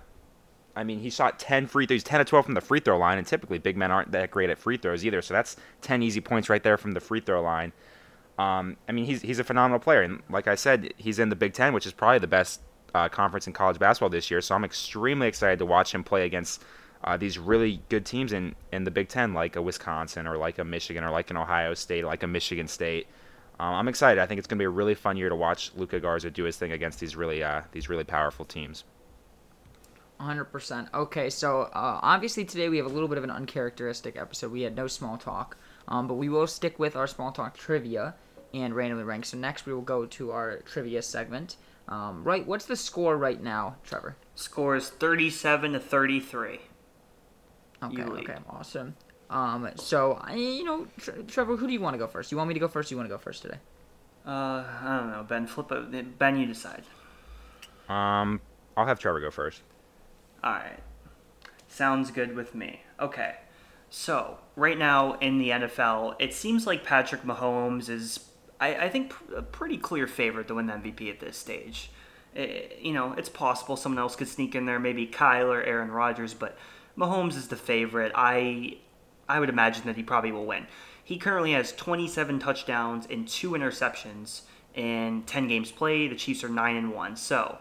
[0.76, 3.18] I mean, he shot 10 free throws, 10 to 12 from the free throw line,
[3.18, 5.20] and typically big men aren't that great at free throws either.
[5.20, 7.72] So that's 10 easy points right there from the free throw line.
[8.38, 11.37] Um, I mean, he's he's a phenomenal player, and like I said, he's in the
[11.37, 12.62] Big Ten, which is probably the best
[12.94, 14.40] uh, conference in college basketball this year.
[14.40, 16.62] So I'm extremely excited to watch him play against
[17.03, 20.59] uh, these really good teams in, in the Big Ten, like a Wisconsin or like
[20.59, 23.07] a Michigan or like an Ohio State, like a Michigan State.
[23.59, 24.21] Um, I'm excited.
[24.21, 26.45] I think it's going to be a really fun year to watch Luka Garza do
[26.45, 28.85] his thing against these really uh, these really powerful teams.
[30.21, 30.93] 100%.
[30.93, 34.53] Okay, so uh, obviously today we have a little bit of an uncharacteristic episode.
[34.53, 35.57] We had no small talk,
[35.89, 38.15] um, but we will stick with our small talk trivia
[38.53, 39.25] and randomly rank.
[39.25, 41.57] So next we will go to our trivia segment.
[41.89, 44.17] Um, right, what's the score right now, Trevor?
[44.35, 46.61] Score is 37 to 33.
[47.83, 48.95] Okay, okay, awesome.
[49.31, 50.87] Um, so you know,
[51.29, 52.31] Trevor, who do you want to go first?
[52.31, 52.90] You want me to go first?
[52.90, 53.59] Or you want to go first today?
[54.27, 55.47] Uh, I don't know, Ben.
[55.47, 56.19] Flip it.
[56.19, 56.83] Ben, you decide.
[57.88, 58.40] Um,
[58.77, 59.62] I'll have Trevor go first.
[60.43, 60.81] All right,
[61.69, 62.83] sounds good with me.
[62.99, 63.37] Okay,
[63.88, 69.12] so right now in the NFL, it seems like Patrick Mahomes is, I, I think,
[69.35, 71.90] a pretty clear favorite to win the MVP at this stage.
[72.35, 76.33] It, you know, it's possible someone else could sneak in there, maybe Kyler, Aaron Rodgers,
[76.33, 76.57] but
[77.01, 78.13] Mahomes is the favorite.
[78.15, 78.77] I
[79.29, 80.67] I would imagine that he probably will win.
[81.03, 84.43] He currently has 27 touchdowns and two interceptions
[84.75, 86.11] in 10 games played.
[86.11, 87.17] The Chiefs are nine and one.
[87.17, 87.59] So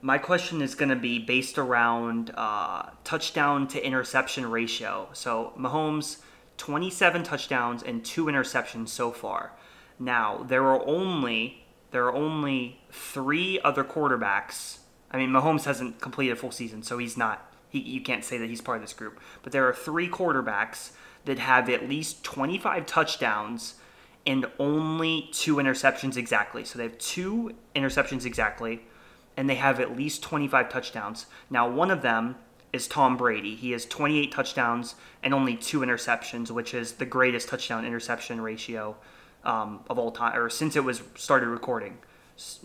[0.00, 5.08] my question is going to be based around uh, touchdown to interception ratio.
[5.12, 6.18] So Mahomes,
[6.56, 9.52] 27 touchdowns and two interceptions so far.
[9.98, 14.78] Now there are only there are only three other quarterbacks.
[15.10, 18.38] I mean, Mahomes hasn't completed a full season, so he's not he, you can't say
[18.38, 19.20] that he's part of this group.
[19.42, 20.92] But there are three quarterbacks
[21.24, 23.74] that have at least 25 touchdowns
[24.26, 26.64] and only two interceptions exactly.
[26.64, 28.82] So they have two interceptions exactly,
[29.36, 31.26] and they have at least 25 touchdowns.
[31.48, 32.36] Now, one of them
[32.72, 33.54] is Tom Brady.
[33.54, 38.96] He has 28 touchdowns and only two interceptions, which is the greatest touchdown interception ratio
[39.44, 41.98] um, of all time, or since it was started recording.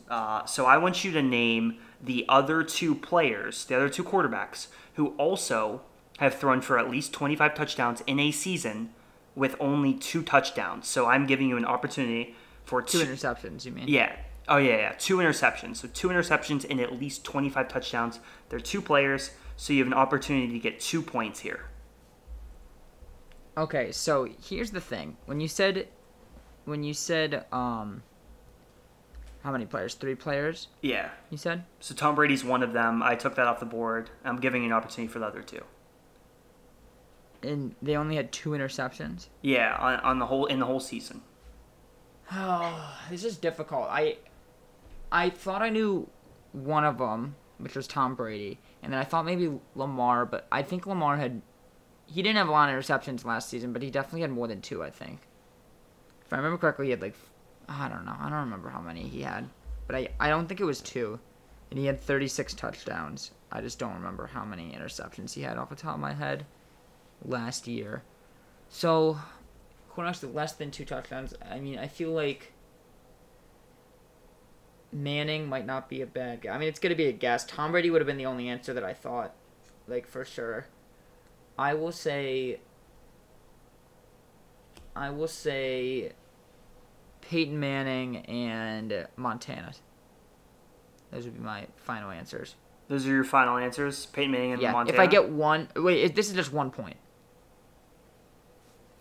[0.10, 4.68] Uh, so I want you to name the other two players, the other two quarterbacks
[4.96, 5.82] who also
[6.20, 8.94] have thrown for at least 25 touchdowns in a season
[9.36, 10.88] with only two touchdowns.
[10.88, 13.88] So I'm giving you an opportunity for two, two interceptions, you mean?
[13.88, 14.16] Yeah.
[14.48, 14.96] Oh, yeah, yeah.
[14.98, 15.78] Two interceptions.
[15.78, 18.20] So two interceptions and at least 25 touchdowns.
[18.50, 21.66] They're two players, so you have an opportunity to get two points here.
[23.58, 25.18] Okay, so here's the thing.
[25.26, 25.88] When you said
[26.66, 28.04] when you said um
[29.44, 29.96] how many players?
[29.96, 30.68] Three players?
[30.82, 31.10] Yeah.
[31.30, 31.64] You said?
[31.80, 33.02] So Tom Brady's one of them.
[33.02, 34.10] I took that off the board.
[34.24, 35.64] I'm giving you an opportunity for the other two.
[37.42, 39.28] And they only had two interceptions?
[39.42, 41.22] Yeah, on, on the whole in the whole season.
[42.32, 43.88] Oh, this is difficult.
[43.90, 44.18] I
[45.12, 46.08] I thought I knew
[46.52, 50.62] one of them, which was Tom Brady, and then I thought maybe Lamar, but I
[50.62, 51.42] think Lamar had
[52.06, 54.62] he didn't have a lot of interceptions last season, but he definitely had more than
[54.62, 55.22] two, I think.
[56.26, 57.16] If I remember correctly, he had like
[57.80, 58.16] I don't know.
[58.20, 59.50] I don't remember how many he had,
[59.88, 61.20] but I I don't think it was two,
[61.70, 63.32] and he had 36 touchdowns.
[63.52, 66.46] I just don't remember how many interceptions he had off the top of my head
[67.24, 68.04] last year.
[68.70, 69.20] So,
[69.94, 71.34] quarterbacks less than two touchdowns.
[71.50, 72.54] I mean, I feel like
[74.94, 76.54] Manning might not be a bad guy.
[76.54, 77.46] I mean, it's gonna be a guess.
[77.46, 79.34] Tom Brady would have been the only answer that I thought,
[79.88, 80.68] like for sure.
[81.58, 82.60] I will say.
[84.96, 86.12] I will say
[87.22, 89.74] Peyton Manning and Montana.
[91.12, 92.56] Those would be my final answers.
[92.88, 94.96] Those are your final answers, Peyton Manning and yeah, Montana.
[94.96, 96.98] If I get one, wait, this is just one point.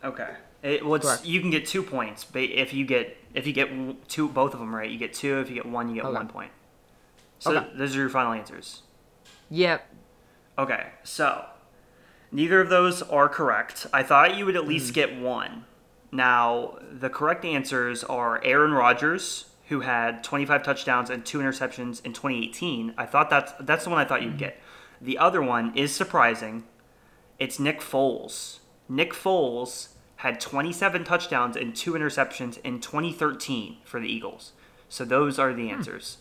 [0.04, 0.30] Okay.
[0.62, 3.70] It, well, you can get two points, but if you get if you get
[4.09, 5.38] two, both of them right, you get two.
[5.40, 6.14] If you get one, you get okay.
[6.14, 6.50] one point.
[7.38, 7.70] So okay.
[7.74, 8.83] those are your final answers.
[9.48, 9.88] Yep.
[10.59, 11.46] Okay, so
[12.30, 13.87] neither of those are correct.
[13.92, 14.94] I thought you would at least mm.
[14.94, 15.64] get one.
[16.12, 22.12] Now, the correct answers are Aaron Rodgers, who had 25 touchdowns and two interceptions in
[22.12, 22.94] 2018.
[22.99, 24.61] I thought that's that's the one I thought you'd get.
[25.01, 26.64] The other one is surprising.
[27.38, 28.59] It's Nick Foles.
[28.88, 34.53] Nick Foles had 27 touchdowns and two interceptions in 2013 for the Eagles.
[34.88, 35.75] So those are the hmm.
[35.75, 36.18] answers.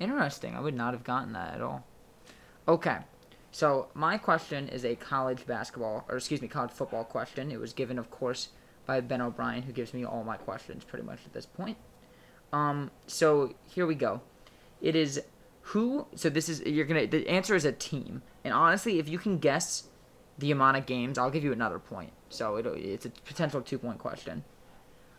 [0.00, 0.54] Interesting.
[0.54, 1.86] I would not have gotten that at all.
[2.66, 2.98] Okay.
[3.50, 7.50] So my question is a college basketball, or excuse me, college football question.
[7.50, 8.48] It was given, of course,
[8.86, 11.76] by Ben O'Brien, who gives me all my questions pretty much at this point.
[12.52, 14.20] Um, so here we go.
[14.80, 15.20] It is
[15.62, 16.06] who.
[16.14, 17.06] So this is you're gonna.
[17.06, 19.84] The answer is a team, and honestly, if you can guess
[20.38, 22.12] the amount of games, I'll give you another point.
[22.30, 24.44] So it, it's a potential two point question.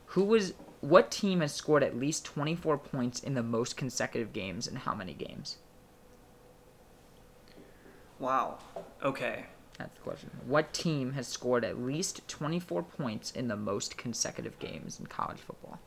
[0.08, 4.68] Who was what team has scored at least 24 points in the most consecutive games
[4.68, 5.58] and how many games?
[8.20, 8.58] Wow.
[9.04, 9.46] Okay.
[9.78, 10.30] That's the question.
[10.46, 15.40] What team has scored at least 24 points in the most consecutive games in college
[15.40, 15.80] football?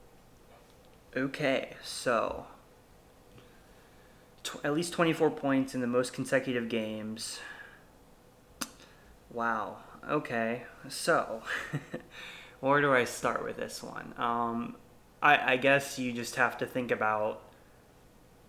[1.14, 2.46] Okay, so
[4.42, 7.40] tw- at least 24 points in the most consecutive games.
[9.30, 9.76] Wow.
[10.08, 11.42] Okay, so
[12.60, 14.14] where do I start with this one?
[14.16, 14.76] Um,
[15.22, 17.42] I, I guess you just have to think about.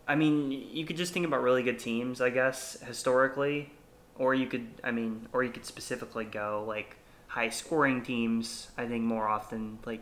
[0.08, 3.72] I mean, you could just think about really good teams, I guess, historically,
[4.18, 8.70] or you could, I mean, or you could specifically go like high scoring teams.
[8.78, 10.02] I think more often, like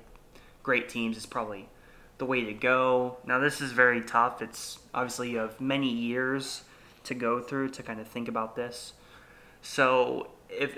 [0.63, 1.69] great teams is probably
[2.17, 3.17] the way to go.
[3.25, 4.41] Now, this is very tough.
[4.41, 6.63] It's obviously you have many years
[7.03, 8.93] to go through to kind of think about this.
[9.61, 10.77] So, if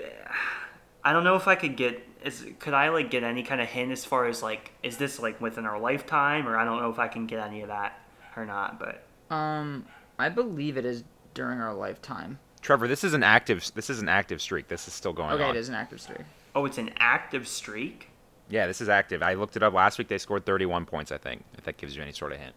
[1.02, 3.68] I don't know if I could get is could I like get any kind of
[3.68, 6.90] hint as far as like is this like within our lifetime or I don't know
[6.90, 8.00] if I can get any of that
[8.36, 9.86] or not, but um
[10.18, 12.38] I believe it is during our lifetime.
[12.60, 14.68] Trevor, this is an active this is an active streak.
[14.68, 15.50] This is still going okay, on.
[15.50, 16.20] Okay, it is an active streak.
[16.54, 18.10] Oh, it's an active streak?
[18.48, 19.22] Yeah, this is active.
[19.22, 20.08] I looked it up last week.
[20.08, 21.44] They scored 31 points, I think.
[21.56, 22.54] If that gives you any sort of hint.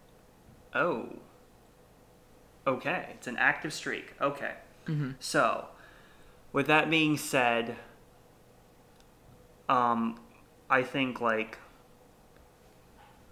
[0.73, 1.09] Oh.
[2.65, 4.13] Okay, it's an active streak.
[4.21, 4.51] Okay.
[4.85, 5.11] Mm-hmm.
[5.19, 5.65] So,
[6.51, 7.77] with that being said,
[9.69, 10.19] um,
[10.69, 11.57] I think like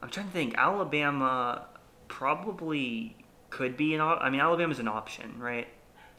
[0.02, 0.56] I'm trying to think.
[0.58, 1.68] Alabama
[2.08, 3.18] probably
[3.56, 4.02] could be an.
[4.02, 5.68] Op- I mean, Alabama's an option, right?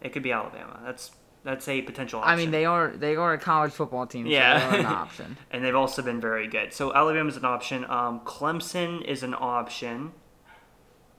[0.00, 0.80] It could be Alabama.
[0.84, 1.10] That's
[1.44, 2.32] that's a potential option.
[2.32, 4.26] I mean, they are they are a college football team.
[4.26, 5.36] Yeah, so an option.
[5.50, 6.72] and they've also been very good.
[6.72, 7.84] So Alabama's an option.
[7.88, 10.12] Um, Clemson is an option.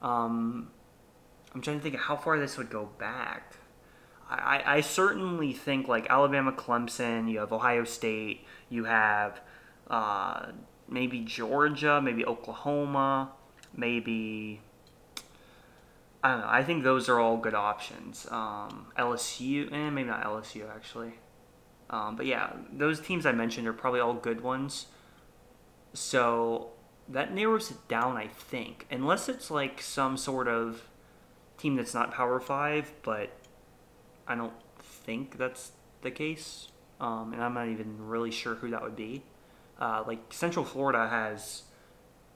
[0.02, 0.70] Um,
[1.54, 3.54] I'm trying to think of how far this would go back.
[4.30, 7.30] I, I certainly think like Alabama, Clemson.
[7.30, 8.44] You have Ohio State.
[8.68, 9.40] You have
[9.88, 10.52] uh,
[10.88, 13.32] maybe Georgia, maybe Oklahoma,
[13.74, 14.60] maybe
[16.22, 16.46] I don't know.
[16.48, 18.26] I think those are all good options.
[18.30, 21.12] Um, LSU, and eh, maybe not LSU actually.
[21.90, 24.86] Um, but yeah, those teams I mentioned are probably all good ones.
[25.94, 26.70] So
[27.08, 28.86] that narrows it down, I think.
[28.90, 30.88] Unless it's like some sort of
[31.56, 33.30] team that's not Power Five, but
[34.26, 36.68] I don't think that's the case.
[37.00, 39.22] Um, and I'm not even really sure who that would be.
[39.80, 41.62] Uh, like Central Florida has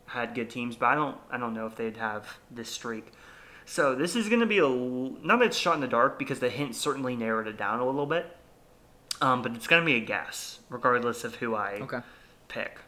[0.07, 3.13] had good teams, but I don't I don't know if they'd have this streak.
[3.65, 6.41] So this is going to be a not that it's shot in the dark because
[6.41, 8.37] the hint certainly narrowed it down a little bit.
[9.21, 12.01] Um, but it's going to be a guess, regardless of who I okay.
[12.49, 12.79] pick.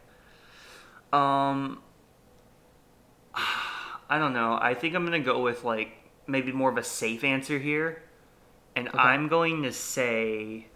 [1.13, 1.81] Um,
[3.35, 4.57] I don't know.
[4.61, 5.93] I think I'm going to go with like
[6.27, 8.03] maybe more of a safe answer here,
[8.75, 8.97] and okay.
[8.97, 10.67] I'm going to say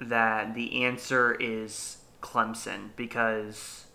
[0.00, 3.86] that the answer is Clemson because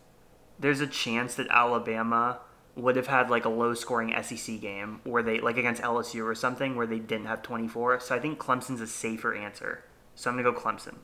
[0.60, 2.40] there's a chance that Alabama
[2.78, 6.36] would have had like a low scoring SEC game where they like against LSU or
[6.36, 8.00] something where they didn't have 24.
[8.00, 9.84] So I think Clemson's a safer answer.
[10.16, 10.96] So I'm going to go Clemson.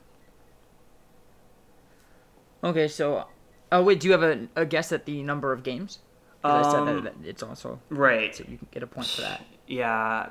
[2.62, 3.26] Okay, so
[3.70, 5.98] oh wait, do you have a, a guess at the number of games?
[6.42, 8.34] Um, I said that, that it's also right.
[8.34, 9.44] So you can get a point for that.
[9.66, 10.30] Yeah,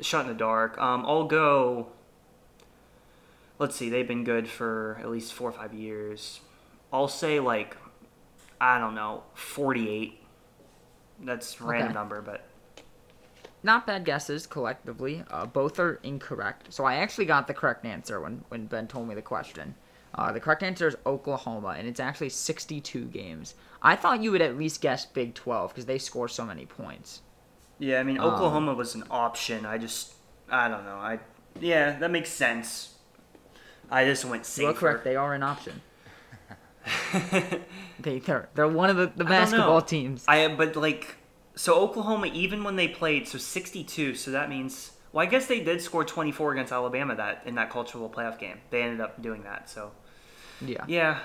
[0.00, 0.78] shot in the dark.
[0.78, 1.88] Um, I'll go.
[3.58, 6.40] Let's see, they've been good for at least four or five years.
[6.92, 7.76] I'll say like,
[8.60, 10.20] I don't know, forty-eight.
[11.20, 11.94] That's random okay.
[11.94, 12.46] number, but
[13.62, 15.24] not bad guesses collectively.
[15.30, 16.72] Uh, both are incorrect.
[16.72, 19.74] So I actually got the correct answer when when Ben told me the question.
[20.14, 23.54] Uh, the correct answer is Oklahoma, and it's actually 62 games.
[23.82, 27.20] I thought you would at least guess Big 12 because they score so many points.
[27.78, 29.66] Yeah, I mean Oklahoma um, was an option.
[29.66, 30.14] I just,
[30.50, 30.96] I don't know.
[30.96, 31.18] I
[31.60, 32.94] yeah, that makes sense.
[33.90, 34.68] I just went safer.
[34.70, 35.04] You're correct.
[35.04, 35.82] They are an option.
[38.00, 40.24] they they're they're one of the, the basketball teams.
[40.28, 41.16] I but like
[41.54, 45.60] so Oklahoma even when they played so 62 so that means well I guess they
[45.60, 48.58] did score 24 against Alabama that in that cultural playoff game.
[48.70, 49.68] They ended up doing that.
[49.68, 49.92] So
[50.60, 50.84] yeah.
[50.86, 51.18] Yeah.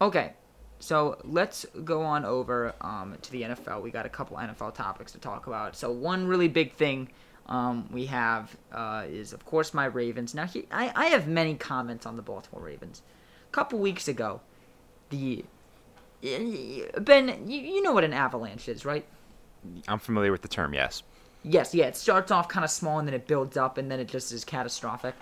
[0.00, 0.32] Okay.
[0.80, 3.82] So let's go on over um, to the NFL.
[3.82, 5.74] We got a couple NFL topics to talk about.
[5.74, 7.08] So one really big thing
[7.46, 10.34] um, we have uh, is, of course, my Ravens.
[10.34, 13.02] Now, he, I, I have many comments on the Baltimore Ravens.
[13.48, 14.40] A couple weeks ago,
[15.10, 15.44] the
[17.00, 19.04] Ben, you, you know what an avalanche is, right?
[19.86, 21.02] I'm familiar with the term, yes.
[21.44, 24.00] Yes, yeah, it starts off kind of small and then it builds up and then
[24.00, 25.14] it just is catastrophic.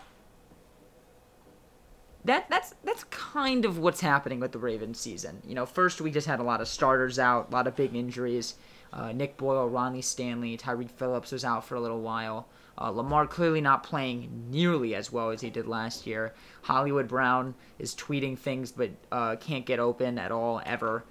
[2.24, 5.40] That that's that's kind of what's happening with the Ravens season.
[5.46, 7.94] You know, first we just had a lot of starters out, a lot of big
[7.94, 8.54] injuries.
[8.96, 12.48] Uh, Nick Boyle, Ronnie Stanley, Tyre Phillips was out for a little while.
[12.78, 16.34] Uh, Lamar clearly not playing nearly as well as he did last year.
[16.62, 21.04] Hollywood Brown is tweeting things but uh, can't get open at all ever.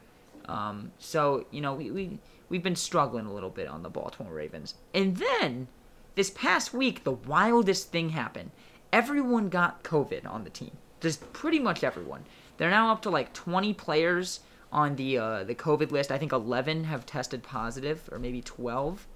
[0.48, 2.20] Um, so you know we, we
[2.50, 4.76] we've been struggling a little bit on the Baltimore Ravens.
[4.94, 5.68] And then
[6.16, 8.52] this past week, the wildest thing happened.
[8.92, 10.72] Everyone got COVID on the team.
[11.02, 12.26] Just pretty much everyone.
[12.58, 14.40] They're now up to like 20 players
[14.76, 16.12] on the uh, the COVID list.
[16.12, 19.08] I think 11 have tested positive, or maybe 12.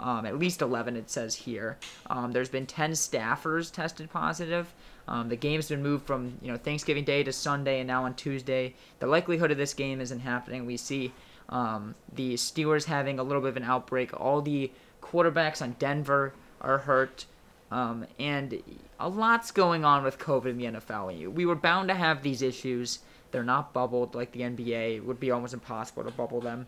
[0.00, 1.76] Um, at least 11 it says here.
[2.08, 4.72] Um, there's been 10 staffers tested positive.
[5.08, 8.14] Um, the game's been moved from you know Thanksgiving Day to Sunday, and now on
[8.14, 8.74] Tuesday.
[9.00, 10.66] The likelihood of this game isn't happening.
[10.66, 11.12] We see
[11.48, 14.18] um, the Steelers having a little bit of an outbreak.
[14.20, 14.70] All the
[15.02, 17.24] quarterbacks on Denver are hurt.
[17.70, 18.62] Um, and
[19.00, 21.32] a lot's going on with COVID in the NFL.
[21.32, 23.00] We were bound to have these issues.
[23.30, 24.96] They're not bubbled like the NBA.
[24.96, 26.66] It would be almost impossible to bubble them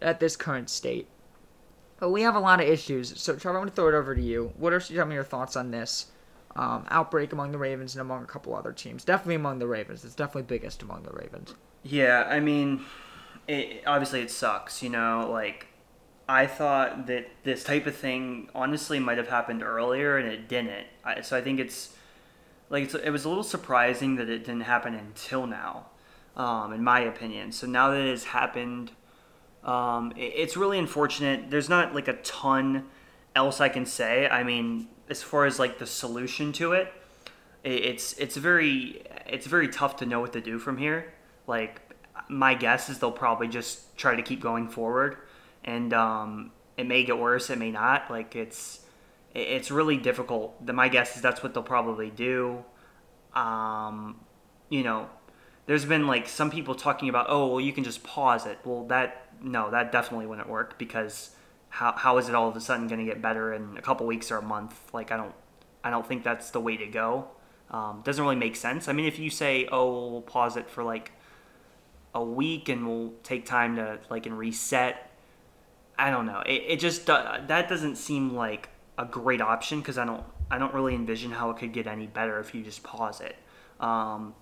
[0.00, 1.08] at this current state.
[1.98, 3.20] But we have a lot of issues.
[3.20, 4.52] So, Trevor, I'm going to throw it over to you.
[4.56, 6.06] What are some of your thoughts on this
[6.54, 9.04] um, outbreak among the Ravens and among a couple other teams?
[9.04, 10.04] Definitely among the Ravens.
[10.04, 11.54] It's definitely biggest among the Ravens.
[11.82, 12.84] Yeah, I mean,
[13.48, 14.82] it, obviously it sucks.
[14.82, 15.66] You know, like
[16.28, 20.86] I thought that this type of thing honestly might have happened earlier, and it didn't.
[21.04, 21.94] I, so I think it's
[22.70, 25.86] like it was a little surprising that it didn't happen until now,
[26.36, 27.52] um, in my opinion.
[27.52, 28.92] So now that it has happened,
[29.64, 31.50] um, it, it's really unfortunate.
[31.50, 32.86] There's not like a ton
[33.34, 34.28] else I can say.
[34.28, 36.92] I mean, as far as like the solution to it,
[37.64, 41.12] it it's it's very it's very tough to know what to do from here.
[41.46, 41.80] Like
[42.28, 45.16] my guess is they'll probably just try to keep going forward,
[45.64, 48.10] and um, it may get worse, it may not.
[48.10, 48.80] Like it's
[49.38, 50.60] it's really difficult.
[50.66, 52.64] My guess is that's what they'll probably do.
[53.34, 54.20] Um,
[54.68, 55.08] you know,
[55.66, 58.58] there's been like some people talking about, oh, well, you can just pause it.
[58.64, 61.30] Well, that no, that definitely wouldn't work because
[61.70, 64.06] how how is it all of a sudden going to get better in a couple
[64.06, 64.92] weeks or a month?
[64.92, 65.34] Like I don't
[65.84, 67.28] I don't think that's the way to go.
[67.70, 68.88] Um, doesn't really make sense.
[68.88, 71.12] I mean, if you say, oh, we'll pause it for like
[72.14, 75.10] a week and we'll take time to like and reset.
[75.98, 76.42] I don't know.
[76.46, 80.74] It, it just that doesn't seem like a great option because I don't I don't
[80.74, 83.36] really envision how it could get any better if you just pause it.
[83.80, 84.34] Um,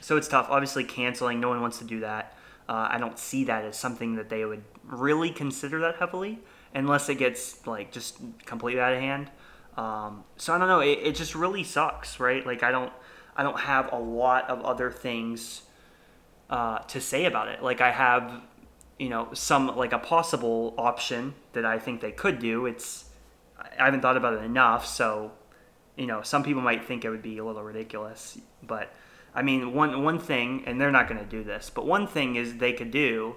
[0.00, 0.48] so it's tough.
[0.50, 1.40] Obviously, canceling.
[1.40, 2.36] No one wants to do that.
[2.68, 6.40] Uh, I don't see that as something that they would really consider that heavily
[6.74, 9.30] unless it gets like just completely out of hand.
[9.76, 10.80] Um, so I don't know.
[10.80, 12.44] It, it just really sucks, right?
[12.44, 12.92] Like I don't
[13.36, 15.62] I don't have a lot of other things
[16.50, 17.62] uh, to say about it.
[17.62, 18.40] Like I have,
[18.98, 22.66] you know, some like a possible option that I think they could do.
[22.66, 23.03] It's
[23.78, 25.32] I haven't thought about it enough, so
[25.96, 28.92] you know, some people might think it would be a little ridiculous, but
[29.34, 32.36] I mean, one one thing, and they're not going to do this, but one thing
[32.36, 33.36] is they could do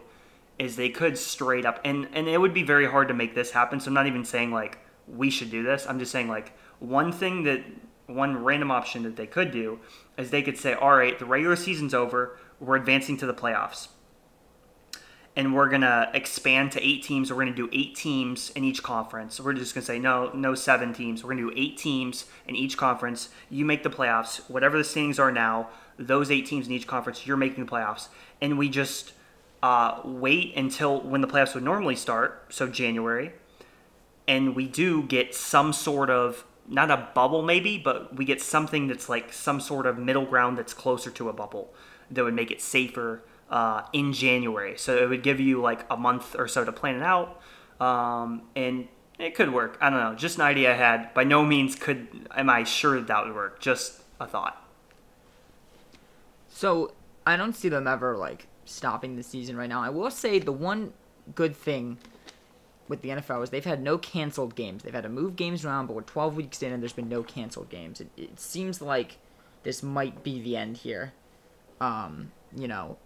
[0.59, 3.51] is they could straight up, and and it would be very hard to make this
[3.51, 3.79] happen.
[3.79, 5.85] So I'm not even saying like we should do this.
[5.87, 7.63] I'm just saying like one thing that
[8.07, 9.79] one random option that they could do
[10.17, 13.89] is they could say, all right, the regular season's over we're advancing to the playoffs.
[15.37, 17.31] And we're gonna expand to eight teams.
[17.31, 19.39] We're gonna do eight teams in each conference.
[19.39, 21.23] We're just gonna say no, no seven teams.
[21.23, 23.29] We're gonna do eight teams in each conference.
[23.49, 24.49] You make the playoffs.
[24.49, 28.07] Whatever the standings are now, those eight teams in each conference, you're making the playoffs.
[28.41, 29.13] And we just
[29.61, 33.31] uh, wait until when the playoffs would normally start, so January,
[34.27, 38.87] and we do get some sort of not a bubble maybe, but we get something
[38.87, 41.73] that's like some sort of middle ground that's closer to a bubble
[42.11, 44.77] that would make it safer uh, in January.
[44.77, 47.41] So it would give you like a month or so to plan it out,
[47.79, 48.87] um, and
[49.19, 49.77] it could work.
[49.81, 51.13] I don't know, just an idea I had.
[51.13, 53.59] By no means could am I sure that, would work.
[53.59, 54.63] Just a thought.
[56.49, 56.93] So
[57.25, 59.81] I don't see them ever like stopping the season right now.
[59.81, 60.93] I will say the one
[61.35, 61.97] good thing
[62.87, 64.83] with the NFL is they've had no canceled games.
[64.83, 67.21] They've had to move games around, but we're 12 weeks in and there's been no
[67.21, 67.99] canceled games.
[67.99, 69.17] It, it seems like
[69.63, 71.13] this might be the end here
[71.79, 72.97] um, you know,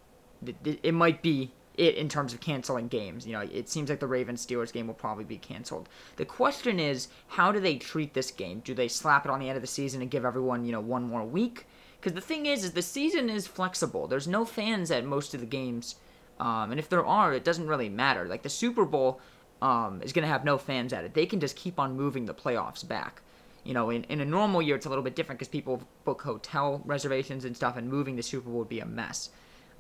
[0.84, 3.26] it, might be it in terms of canceling games.
[3.26, 5.90] You know, it seems like the Ravens Steelers game will probably be canceled.
[6.18, 8.62] The question is, how do they treat this game?
[8.64, 10.82] Do they slap it on the end of the season and give everyone, you know,
[10.82, 11.68] one more week?
[12.00, 14.08] Because the thing is, is the season is flexible.
[14.08, 15.96] There's no fans at most of the games,
[16.40, 18.26] um, and if there are, it doesn't really matter.
[18.26, 19.22] Like the Super Bowl
[19.62, 21.14] um, is going to have no fans at it.
[21.14, 23.22] They can just keep on moving the playoffs back.
[23.64, 26.24] You know, in, in a normal year, it's a little bit different because people book
[26.24, 29.30] hotel reservations and stuff, and moving the Super Bowl would be a mess.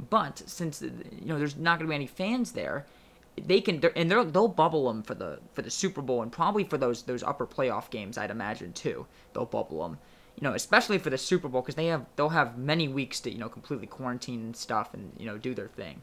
[0.09, 2.85] But since you know there's not going to be any fans there,
[3.37, 6.63] they can and they'll they'll bubble them for the for the Super Bowl and probably
[6.63, 8.17] for those those upper playoff games.
[8.17, 9.05] I'd imagine too.
[9.33, 9.99] They'll bubble them,
[10.35, 13.31] you know, especially for the Super Bowl because they have they'll have many weeks to
[13.31, 16.01] you know completely quarantine and stuff and you know do their thing.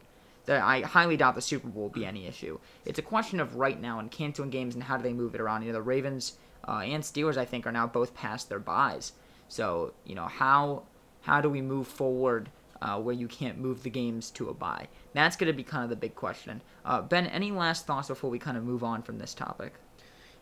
[0.49, 2.59] I highly doubt the Super Bowl will be any issue.
[2.87, 5.43] It's a question of right now and canceling games and how do they move it
[5.43, 5.61] around.
[5.61, 9.13] You know, the Ravens uh, and Steelers I think are now both past their byes.
[9.49, 10.85] So you know how
[11.23, 12.49] how do we move forward
[12.83, 14.89] uh, where you can't move the games to a bye.
[15.14, 16.62] That's going to be kind of the big question.
[16.85, 19.74] Uh, ben, any last thoughts before we kind of move on from this topic?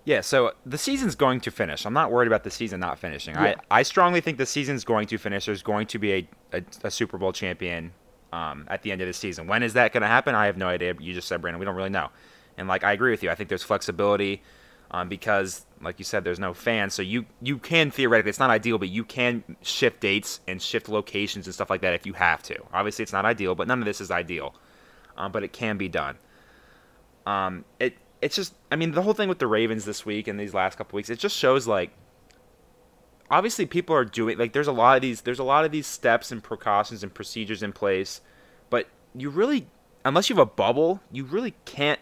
[0.05, 1.85] Yeah, so the season's going to finish.
[1.85, 3.35] I'm not worried about the season not finishing.
[3.35, 3.57] Yeah.
[3.71, 5.47] I, I strongly think the season's going to finish.
[5.47, 7.93] There's going to be a, a, a Super Bowl champion
[8.33, 9.49] um, at the end of the season.
[9.49, 10.37] When is that going to happen?
[10.37, 10.95] I have no idea.
[11.01, 12.11] You just said, Brandon, we don't really know.
[12.57, 13.31] And like I agree with you.
[13.31, 14.43] I think there's flexibility
[14.93, 18.31] um, because, like you said, there's no fans, so you you can theoretically.
[18.31, 21.95] It's not ideal, but you can shift dates and shift locations and stuff like that
[21.95, 22.57] if you have to.
[22.73, 24.55] Obviously, it's not ideal, but none of this is ideal,
[25.17, 26.19] um, but it can be done.
[27.25, 30.41] Um, it it's just, I mean, the whole thing with the Ravens this week and
[30.41, 31.93] these last couple weeks, it just shows like
[33.31, 35.87] obviously people are doing like there's a lot of these there's a lot of these
[35.87, 38.21] steps and precautions and procedures in place,
[38.71, 39.69] but you really
[40.05, 42.01] unless you have a bubble, you really can't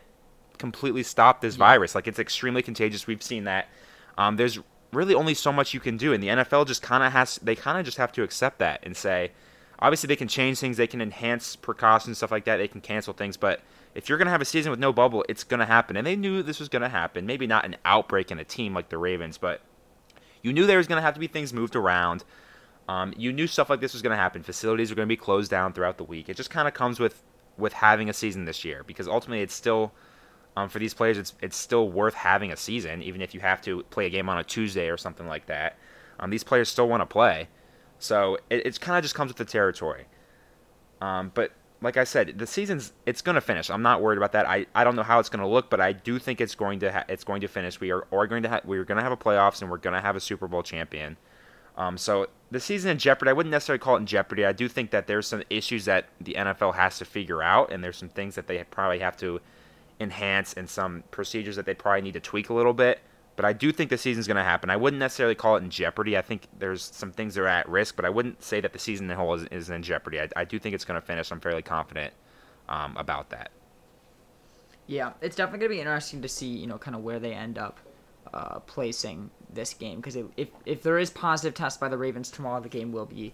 [0.65, 1.67] completely stop this yeah.
[1.67, 1.95] virus.
[1.95, 3.07] Like it's extremely contagious.
[3.07, 3.69] We've seen that.
[4.17, 4.59] Um, there's
[4.93, 7.39] really only so much you can do, and the NFL just kind of has.
[7.43, 9.33] They kind of just have to accept that and say,
[9.79, 12.57] obviously they can change things, they can enhance precautions, stuff like that.
[12.57, 13.61] They can cancel things, but
[13.95, 15.97] if you're gonna have a season with no bubble, it's gonna happen.
[15.97, 17.27] And they knew this was gonna happen.
[17.27, 19.61] Maybe not an outbreak in a team like the Ravens, but
[20.43, 22.25] you knew there was gonna have to be things moved around.
[22.89, 24.43] Um, you knew stuff like this was going to happen.
[24.43, 26.29] Facilities are going to be closed down throughout the week.
[26.29, 27.23] It just kind of comes with
[27.57, 29.93] with having a season this year because ultimately it's still
[30.57, 33.61] um, for these players, it's it's still worth having a season, even if you have
[33.63, 35.77] to play a game on a Tuesday or something like that.
[36.21, 37.49] Um, these players still want to play,
[37.99, 40.05] so it, it kind of just comes with the territory.
[41.01, 43.69] Um, but like I said, the season's it's going to finish.
[43.69, 44.47] I'm not worried about that.
[44.47, 46.81] I, I don't know how it's going to look, but I do think it's going
[46.81, 47.81] to ha- it's going to finish.
[47.81, 49.95] We are, are going to ha- we're going to have a playoffs and we're going
[49.95, 51.17] to have a Super Bowl champion.
[51.77, 53.31] Um, so the season in jeopardy.
[53.31, 54.45] I wouldn't necessarily call it in jeopardy.
[54.45, 57.83] I do think that there's some issues that the NFL has to figure out, and
[57.83, 59.41] there's some things that they probably have to
[60.01, 63.01] enhance and some procedures that they probably need to tweak a little bit.
[63.37, 64.71] But I do think the season's going to happen.
[64.71, 66.17] I wouldn't necessarily call it in jeopardy.
[66.17, 68.79] I think there's some things that are at risk, but I wouldn't say that the
[68.79, 70.21] season in whole is, is in jeopardy.
[70.21, 71.33] I, I, do think it's going to finish.
[71.33, 72.15] I'm fairly confident
[72.69, 73.51] um, about that.
[74.87, 77.33] Yeah, it's definitely going to be interesting to see, you know, kind of where they
[77.33, 77.81] end up
[78.33, 82.61] uh, placing this game because if if there is positive tests by the Ravens tomorrow,
[82.61, 83.33] the game will be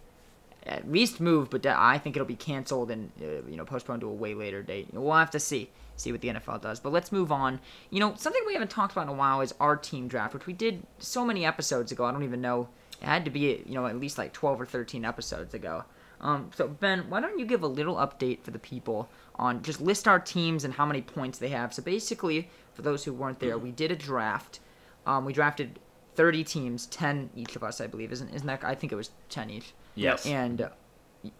[0.67, 4.09] at least moved, but I think it'll be canceled and uh, you know postponed to
[4.09, 4.89] a way later date.
[4.93, 6.81] We'll have to see see what the NFL does.
[6.81, 7.61] But let's move on.
[7.91, 10.47] You know, something we haven't talked about in a while is our team draft, which
[10.47, 12.05] we did so many episodes ago.
[12.05, 12.69] I don't even know.
[13.01, 15.85] It had to be, you know, at least like 12 or 13 episodes ago.
[16.21, 19.81] Um, so Ben, why don't you give a little update for the people on just
[19.81, 21.73] list our teams and how many points they have.
[21.73, 24.61] So basically, for those who weren't there, we did a draft.
[25.07, 25.79] Um, we drafted
[26.17, 28.13] 30 teams, 10 each of us, I believe.
[28.13, 28.63] Isn't isn't that?
[28.65, 29.73] I think it was 10 each.
[29.95, 30.27] Yes.
[30.27, 30.69] And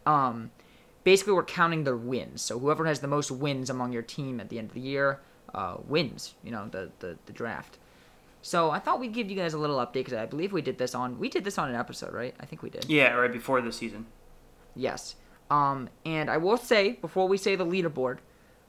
[0.07, 0.51] um,
[1.05, 2.43] basically we're counting their wins.
[2.43, 5.21] So whoever has the most wins among your team at the end of the year
[5.55, 6.35] uh, wins.
[6.45, 7.79] You know the, the the draft.
[8.43, 10.79] So I thought we'd give you guys a little update because I believe we did
[10.79, 12.35] this on we did this on an episode, right?
[12.41, 12.87] I think we did.
[12.89, 14.07] Yeah, right before the season.
[14.75, 15.17] Yes.
[15.51, 18.19] Um, and I will say before we say the leaderboard,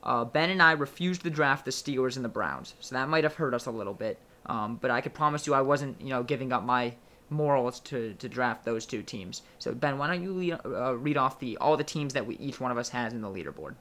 [0.04, 3.24] uh, Ben and I refused to draft the Steelers and the Browns, so that might
[3.24, 4.20] have hurt us a little bit.
[4.48, 6.96] Um, but I could promise you I wasn't, you know, giving up my
[7.32, 9.42] morals to, to draft those two teams.
[9.60, 12.36] So Ben, why don't you lead, uh, read off the all the teams that we
[12.38, 13.76] each one of us has in the leaderboard?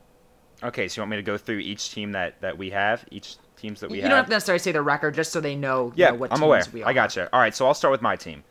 [0.63, 3.37] Okay, so you want me to go through each team that, that we have, each
[3.57, 4.09] teams that we you have?
[4.09, 5.93] You don't have to necessarily say the record, just so they know.
[5.97, 6.63] Yeah, know, what I'm aware.
[6.85, 7.27] I got you.
[7.33, 8.45] All right, so I'll start with my team.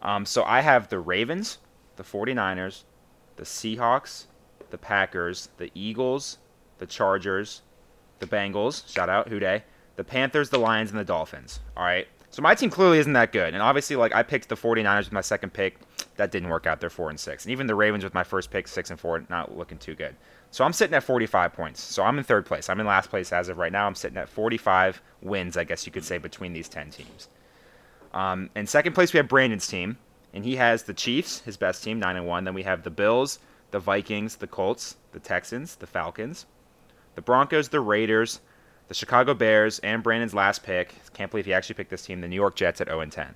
[0.00, 1.58] Um, so I have the Ravens,
[1.96, 2.84] the 49ers,
[3.36, 4.26] the Seahawks,
[4.70, 6.38] the Packers, the Eagles,
[6.78, 7.62] the Chargers,
[8.20, 8.88] the Bengals.
[8.92, 9.40] Shout out, Who.
[9.40, 11.58] The Panthers, the Lions, and the Dolphins.
[11.76, 12.06] All right.
[12.30, 13.54] So my team clearly isn't that good.
[13.54, 15.78] And obviously, like I picked the 49ers with my second pick.
[16.16, 16.80] That didn't work out.
[16.80, 17.44] They're four and six.
[17.44, 20.16] And even the Ravens with my first pick, six and four, not looking too good.
[20.50, 21.80] So I'm sitting at 45 points.
[21.80, 22.68] So I'm in third place.
[22.68, 23.86] I'm in last place as of right now.
[23.86, 27.28] I'm sitting at 45 wins, I guess you could say, between these 10 teams.
[28.12, 29.98] Um, in second place, we have Brandon's team,
[30.32, 32.44] and he has the Chiefs, his best team, nine and one.
[32.44, 33.38] Then we have the Bills,
[33.70, 36.46] the Vikings, the Colts, the Texans, the Falcons,
[37.14, 38.40] the Broncos, the Raiders,
[38.88, 40.94] the Chicago Bears, and Brandon's last pick.
[41.12, 43.34] Can't believe he actually picked this team, the New York Jets at 0 and 10.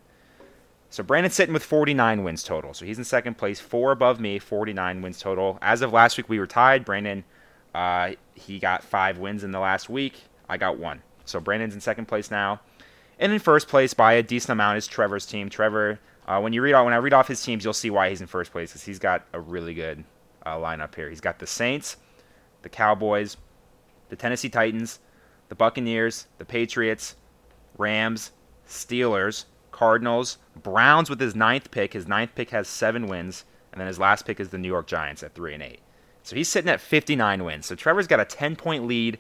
[0.90, 2.74] So Brandon's sitting with 49 wins total.
[2.74, 5.58] So he's in second place, four above me, 49 wins total.
[5.62, 6.84] As of last week, we were tied.
[6.84, 7.24] Brandon,
[7.74, 10.24] uh, he got five wins in the last week.
[10.48, 11.02] I got one.
[11.24, 12.60] So Brandon's in second place now.
[13.18, 15.48] And in first place by a decent amount is Trevor's team.
[15.48, 18.20] Trevor, uh, when you read when I read off his teams, you'll see why he's
[18.20, 20.04] in first place because he's got a really good
[20.44, 21.08] uh, lineup here.
[21.08, 21.96] He's got the Saints,
[22.62, 23.36] the Cowboys,
[24.08, 24.98] the Tennessee Titans,
[25.52, 27.14] the Buccaneers, the Patriots,
[27.76, 28.30] Rams,
[28.66, 31.92] Steelers, Cardinals, Browns with his ninth pick.
[31.92, 34.86] His ninth pick has seven wins, and then his last pick is the New York
[34.86, 35.80] Giants at three and eight.
[36.22, 37.66] So he's sitting at 59 wins.
[37.66, 39.18] So Trevor's got a 10 point lead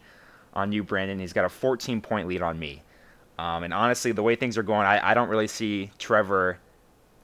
[0.54, 1.18] on you, Brandon.
[1.18, 2.82] He's got a 14 point lead on me.
[3.38, 6.58] Um, and honestly, the way things are going, I, I don't really see Trevor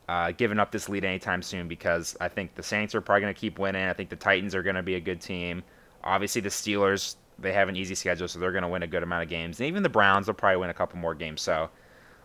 [0.06, 3.34] uh, giving up this lead anytime soon because I think the Saints are probably going
[3.34, 3.88] to keep winning.
[3.88, 5.62] I think the Titans are going to be a good team.
[6.04, 9.02] Obviously, the Steelers, they have an easy schedule, so they're going to win a good
[9.02, 9.60] amount of games.
[9.60, 11.40] And even the Browns, they'll probably win a couple more games.
[11.40, 11.70] So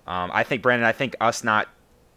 [0.08, 1.70] um, I think, Brandon, I think us not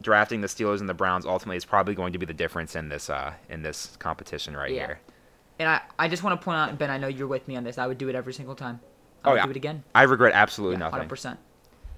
[0.02, 2.88] drafting the Steelers and the Browns ultimately is probably going to be the difference in
[2.88, 4.86] this uh, in this competition right yeah.
[4.86, 5.00] here.
[5.58, 7.64] And I, I just want to point out, Ben, I know you're with me on
[7.64, 7.78] this.
[7.78, 8.80] I would do it every single time.
[9.24, 9.44] I oh, would yeah.
[9.44, 9.84] do it again.
[9.94, 11.08] I regret absolutely yeah, nothing.
[11.08, 11.38] 100%.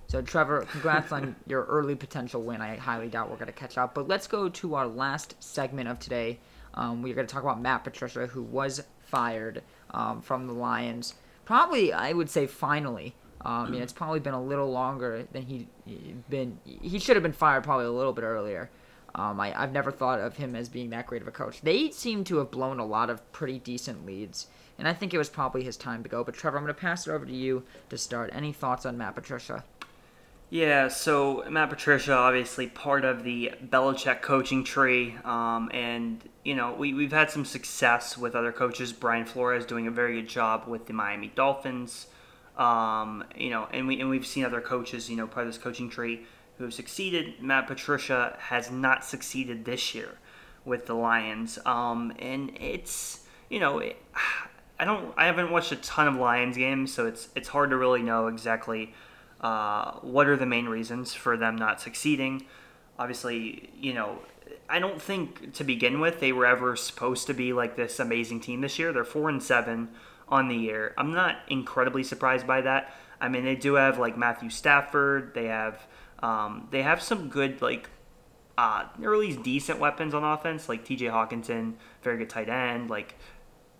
[0.06, 2.60] So, Trevor, congrats on your early potential win.
[2.60, 3.94] I highly doubt we're going to catch up.
[3.94, 6.38] But let's go to our last segment of today.
[6.74, 11.14] Um, we're going to talk about Matt Patricia, who was fired um, from the Lions.
[11.44, 13.14] Probably, I would say, finally.
[13.40, 15.68] Um, I mean, it's probably been a little longer than he
[16.28, 16.58] been.
[16.64, 18.70] He should have been fired probably a little bit earlier.
[19.14, 21.60] Um, I, I've never thought of him as being that great of a coach.
[21.62, 25.18] They seem to have blown a lot of pretty decent leads, and I think it
[25.18, 26.22] was probably his time to go.
[26.22, 28.30] But Trevor, I'm going to pass it over to you to start.
[28.32, 29.64] Any thoughts on Matt Patricia?
[30.50, 36.72] Yeah, so Matt Patricia, obviously part of the Belichick coaching tree, um, and you know
[36.72, 38.94] we we've had some success with other coaches.
[38.94, 42.06] Brian Flores doing a very good job with the Miami Dolphins,
[42.56, 45.62] um, you know, and we and we've seen other coaches, you know, part of this
[45.62, 46.24] coaching tree
[46.56, 47.42] who have succeeded.
[47.42, 50.16] Matt Patricia has not succeeded this year
[50.64, 53.80] with the Lions, um, and it's you know.
[53.80, 53.96] It,
[54.80, 55.12] I don't.
[55.16, 58.28] I haven't watched a ton of Lions games, so it's it's hard to really know
[58.28, 58.94] exactly
[59.40, 62.46] uh, what are the main reasons for them not succeeding?
[62.98, 64.18] Obviously, you know,
[64.68, 68.40] I don't think to begin with they were ever supposed to be like this amazing
[68.40, 68.92] team this year.
[68.92, 69.88] They're four and seven
[70.28, 70.94] on the year.
[70.98, 72.94] I'm not incredibly surprised by that.
[73.20, 75.32] I mean, they do have like Matthew Stafford.
[75.34, 75.86] They have
[76.20, 77.88] um, they have some good like
[78.56, 81.06] uh, or at least decent weapons on offense, like T.J.
[81.06, 82.90] Hockenson, very good tight end.
[82.90, 83.14] Like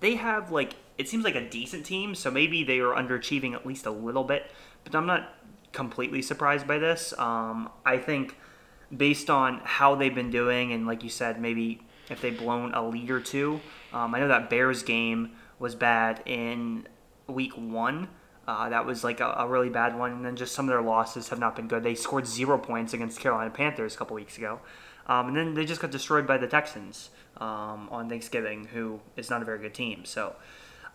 [0.01, 3.67] they have like it seems like a decent team, so maybe they are underachieving at
[3.67, 4.51] least a little bit.
[4.85, 5.35] But I'm not
[5.73, 7.15] completely surprised by this.
[7.19, 8.37] Um, I think
[8.97, 12.87] based on how they've been doing, and like you said, maybe if they've blown a
[12.87, 13.61] lead or two.
[13.93, 16.87] Um, I know that Bears game was bad in
[17.27, 18.09] week one.
[18.47, 20.13] Uh, that was like a, a, really bad one.
[20.13, 21.83] And then just some of their losses have not been good.
[21.83, 24.61] They scored zero points against Carolina Panthers a couple weeks ago.
[25.07, 29.29] Um, and then they just got destroyed by the Texans um, on Thanksgiving, who is
[29.29, 30.05] not a very good team.
[30.05, 30.37] So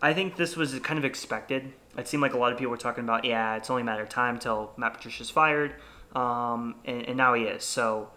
[0.04, 1.72] I think this was kind of expected.
[1.96, 4.02] It seemed like a lot of people were talking about, yeah, it's only a matter
[4.02, 5.76] of time till Matt Patricia's fired,
[6.14, 7.64] um, and, and, now he is.
[7.64, 8.10] So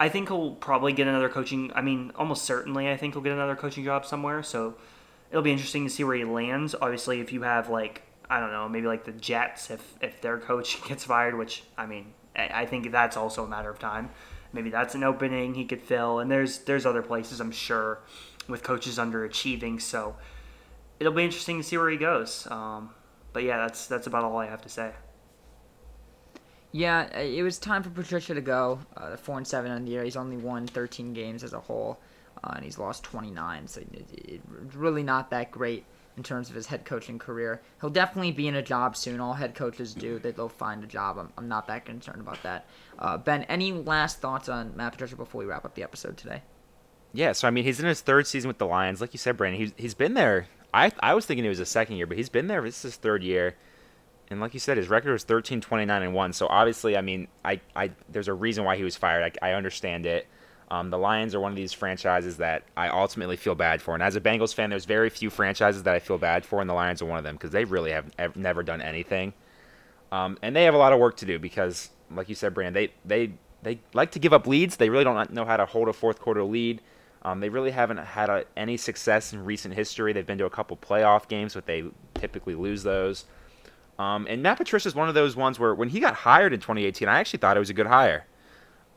[0.00, 1.70] I think he'll probably get another coaching.
[1.74, 4.42] I mean, almost certainly, I think he'll get another coaching job somewhere.
[4.42, 4.76] So
[5.30, 6.74] it'll be interesting to see where he lands.
[6.80, 10.38] Obviously, if you have like I don't know, maybe like the Jets, if if their
[10.38, 14.08] coach gets fired, which I mean, I think that's also a matter of time.
[14.54, 17.98] Maybe that's an opening he could fill, and there's there's other places I'm sure
[18.48, 19.82] with coaches underachieving.
[19.82, 20.16] So
[21.00, 22.46] it'll be interesting to see where he goes.
[22.50, 22.90] Um,
[23.32, 24.92] but yeah, that's that's about all I have to say.
[26.72, 28.80] Yeah, it was time for Patricia to go.
[28.96, 30.04] Uh, four and seven on the year.
[30.04, 31.98] He's only won 13 games as a whole,
[32.44, 33.66] uh, and he's lost 29.
[33.68, 34.42] So it's it,
[34.74, 35.86] really not that great
[36.18, 37.62] in terms of his head coaching career.
[37.80, 39.18] He'll definitely be in a job soon.
[39.18, 40.18] All head coaches do.
[40.18, 41.16] That they'll find a job.
[41.16, 42.66] I'm, I'm not that concerned about that.
[42.98, 46.42] Uh, ben, any last thoughts on Matt Patricia before we wrap up the episode today?
[47.14, 49.00] Yeah, so I mean, he's in his third season with the Lions.
[49.00, 51.68] Like you said, Brandon, he's he's been there I I was thinking it was his
[51.68, 52.62] second year, but he's been there.
[52.62, 53.56] This is his third year,
[54.30, 56.32] and like you said, his record was 13, 29, and one.
[56.32, 59.38] So obviously, I mean, I, I there's a reason why he was fired.
[59.42, 60.26] I, I understand it.
[60.70, 64.02] Um, the Lions are one of these franchises that I ultimately feel bad for, and
[64.02, 66.74] as a Bengals fan, there's very few franchises that I feel bad for, and the
[66.74, 69.32] Lions are one of them because they really have, have, never done anything,
[70.12, 72.76] um, and they have a lot of work to do because, like you said, Brand,
[72.76, 74.76] they they they like to give up leads.
[74.76, 76.82] They really don't know how to hold a fourth quarter lead.
[77.22, 80.12] Um, they really haven't had a, any success in recent history.
[80.12, 83.24] They've been to a couple playoff games, but they typically lose those.
[83.98, 86.60] Um, and Matt Patricia is one of those ones where when he got hired in
[86.60, 88.26] 2018, I actually thought it was a good hire.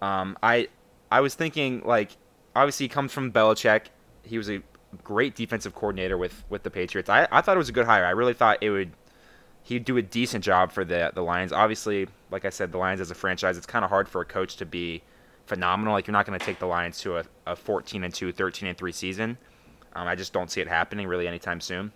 [0.02, 0.68] Um, I
[1.12, 2.12] I was thinking like
[2.56, 3.86] obviously he comes from Belichick.
[4.24, 4.62] He was a
[5.04, 7.10] great defensive coordinator with with the Patriots.
[7.10, 8.06] I, I thought it was a good hire.
[8.06, 8.92] I really thought it would
[9.64, 11.52] he'd do a decent job for the the Lions.
[11.52, 14.26] Obviously, like I said, the Lions as a franchise, it's kind of hard for a
[14.26, 15.02] coach to be
[15.46, 15.94] phenomenal.
[15.94, 18.70] Like you're not going to take the Lions to a, a 14 and 2, 13
[18.70, 19.38] and 3 season.
[19.94, 21.92] Um, I just don't see it happening really anytime soon.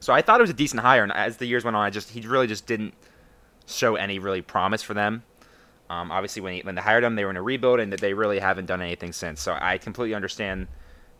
[0.00, 1.90] So I thought it was a decent hire, and as the years went on, I
[1.90, 2.94] just he really just didn't
[3.66, 5.24] show any really promise for them.
[5.90, 8.14] Um, obviously, when he, when they hired him, they were in a rebuild, and they
[8.14, 9.40] really haven't done anything since.
[9.40, 10.68] So I completely understand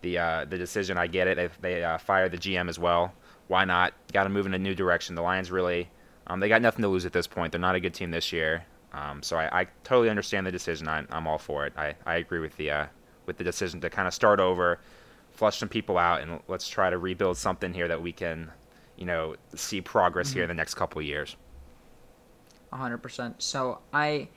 [0.03, 0.99] the uh, the decision.
[0.99, 1.37] I get it.
[1.37, 3.15] They, they uh, fired the GM as well.
[3.49, 3.95] Why not?
[4.13, 5.15] Got to move in a new direction.
[5.15, 5.89] The Lions really
[6.27, 7.53] Um, they got nothing to lose at this point.
[7.53, 8.67] They're not a good team this year.
[8.93, 10.89] Um, so I, I, totally understand the decision.
[10.89, 11.75] I, am all for it.
[11.77, 12.87] I, I agree with the uh,
[13.27, 14.81] with the decision to kind of start over,
[15.31, 18.51] flush some people out, and let's try to rebuild something here that we can,
[18.97, 20.37] you know, see progress mm-hmm.
[20.37, 21.37] here in the next couple of years.
[22.73, 23.35] 100%.
[23.39, 24.29] So I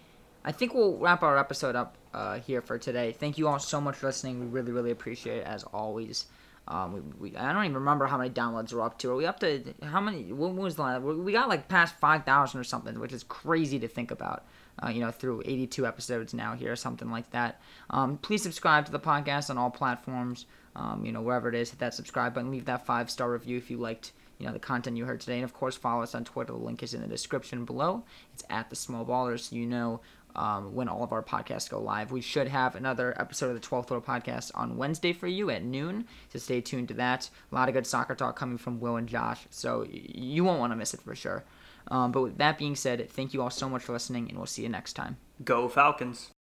[0.44, 3.12] I think we'll wrap our episode up uh, here for today.
[3.12, 4.40] Thank you all so much for listening.
[4.40, 6.26] We really, really appreciate it as always.
[6.72, 9.12] Um, we, we, I don't even remember how many downloads we're up to.
[9.12, 10.32] Are we up to how many?
[10.32, 11.02] What was the last?
[11.02, 14.46] We got like past five thousand or something, which is crazy to think about.
[14.82, 17.62] Uh, you know, through 82 episodes now here, or something like that.
[17.90, 20.46] Um, please subscribe to the podcast on all platforms.
[20.78, 22.50] Um, you know, wherever it is, hit that subscribe button.
[22.50, 25.36] Leave that five star review if you liked you know the content you heard today
[25.36, 28.04] and of course follow us on twitter the link is in the description below
[28.34, 30.02] it's at the small ballers so you know
[30.36, 32.12] um, when all of our podcasts go live.
[32.12, 35.64] We should have another episode of the 12th Floor podcast on Wednesday for you at
[35.64, 37.30] noon, so stay tuned to that.
[37.52, 40.72] A lot of good soccer talk coming from Will and Josh, so you won't want
[40.72, 41.44] to miss it for sure.
[41.88, 44.48] Um, but with that being said, thank you all so much for listening, and we'll
[44.48, 45.18] see you next time.
[45.44, 46.32] Go Falcons!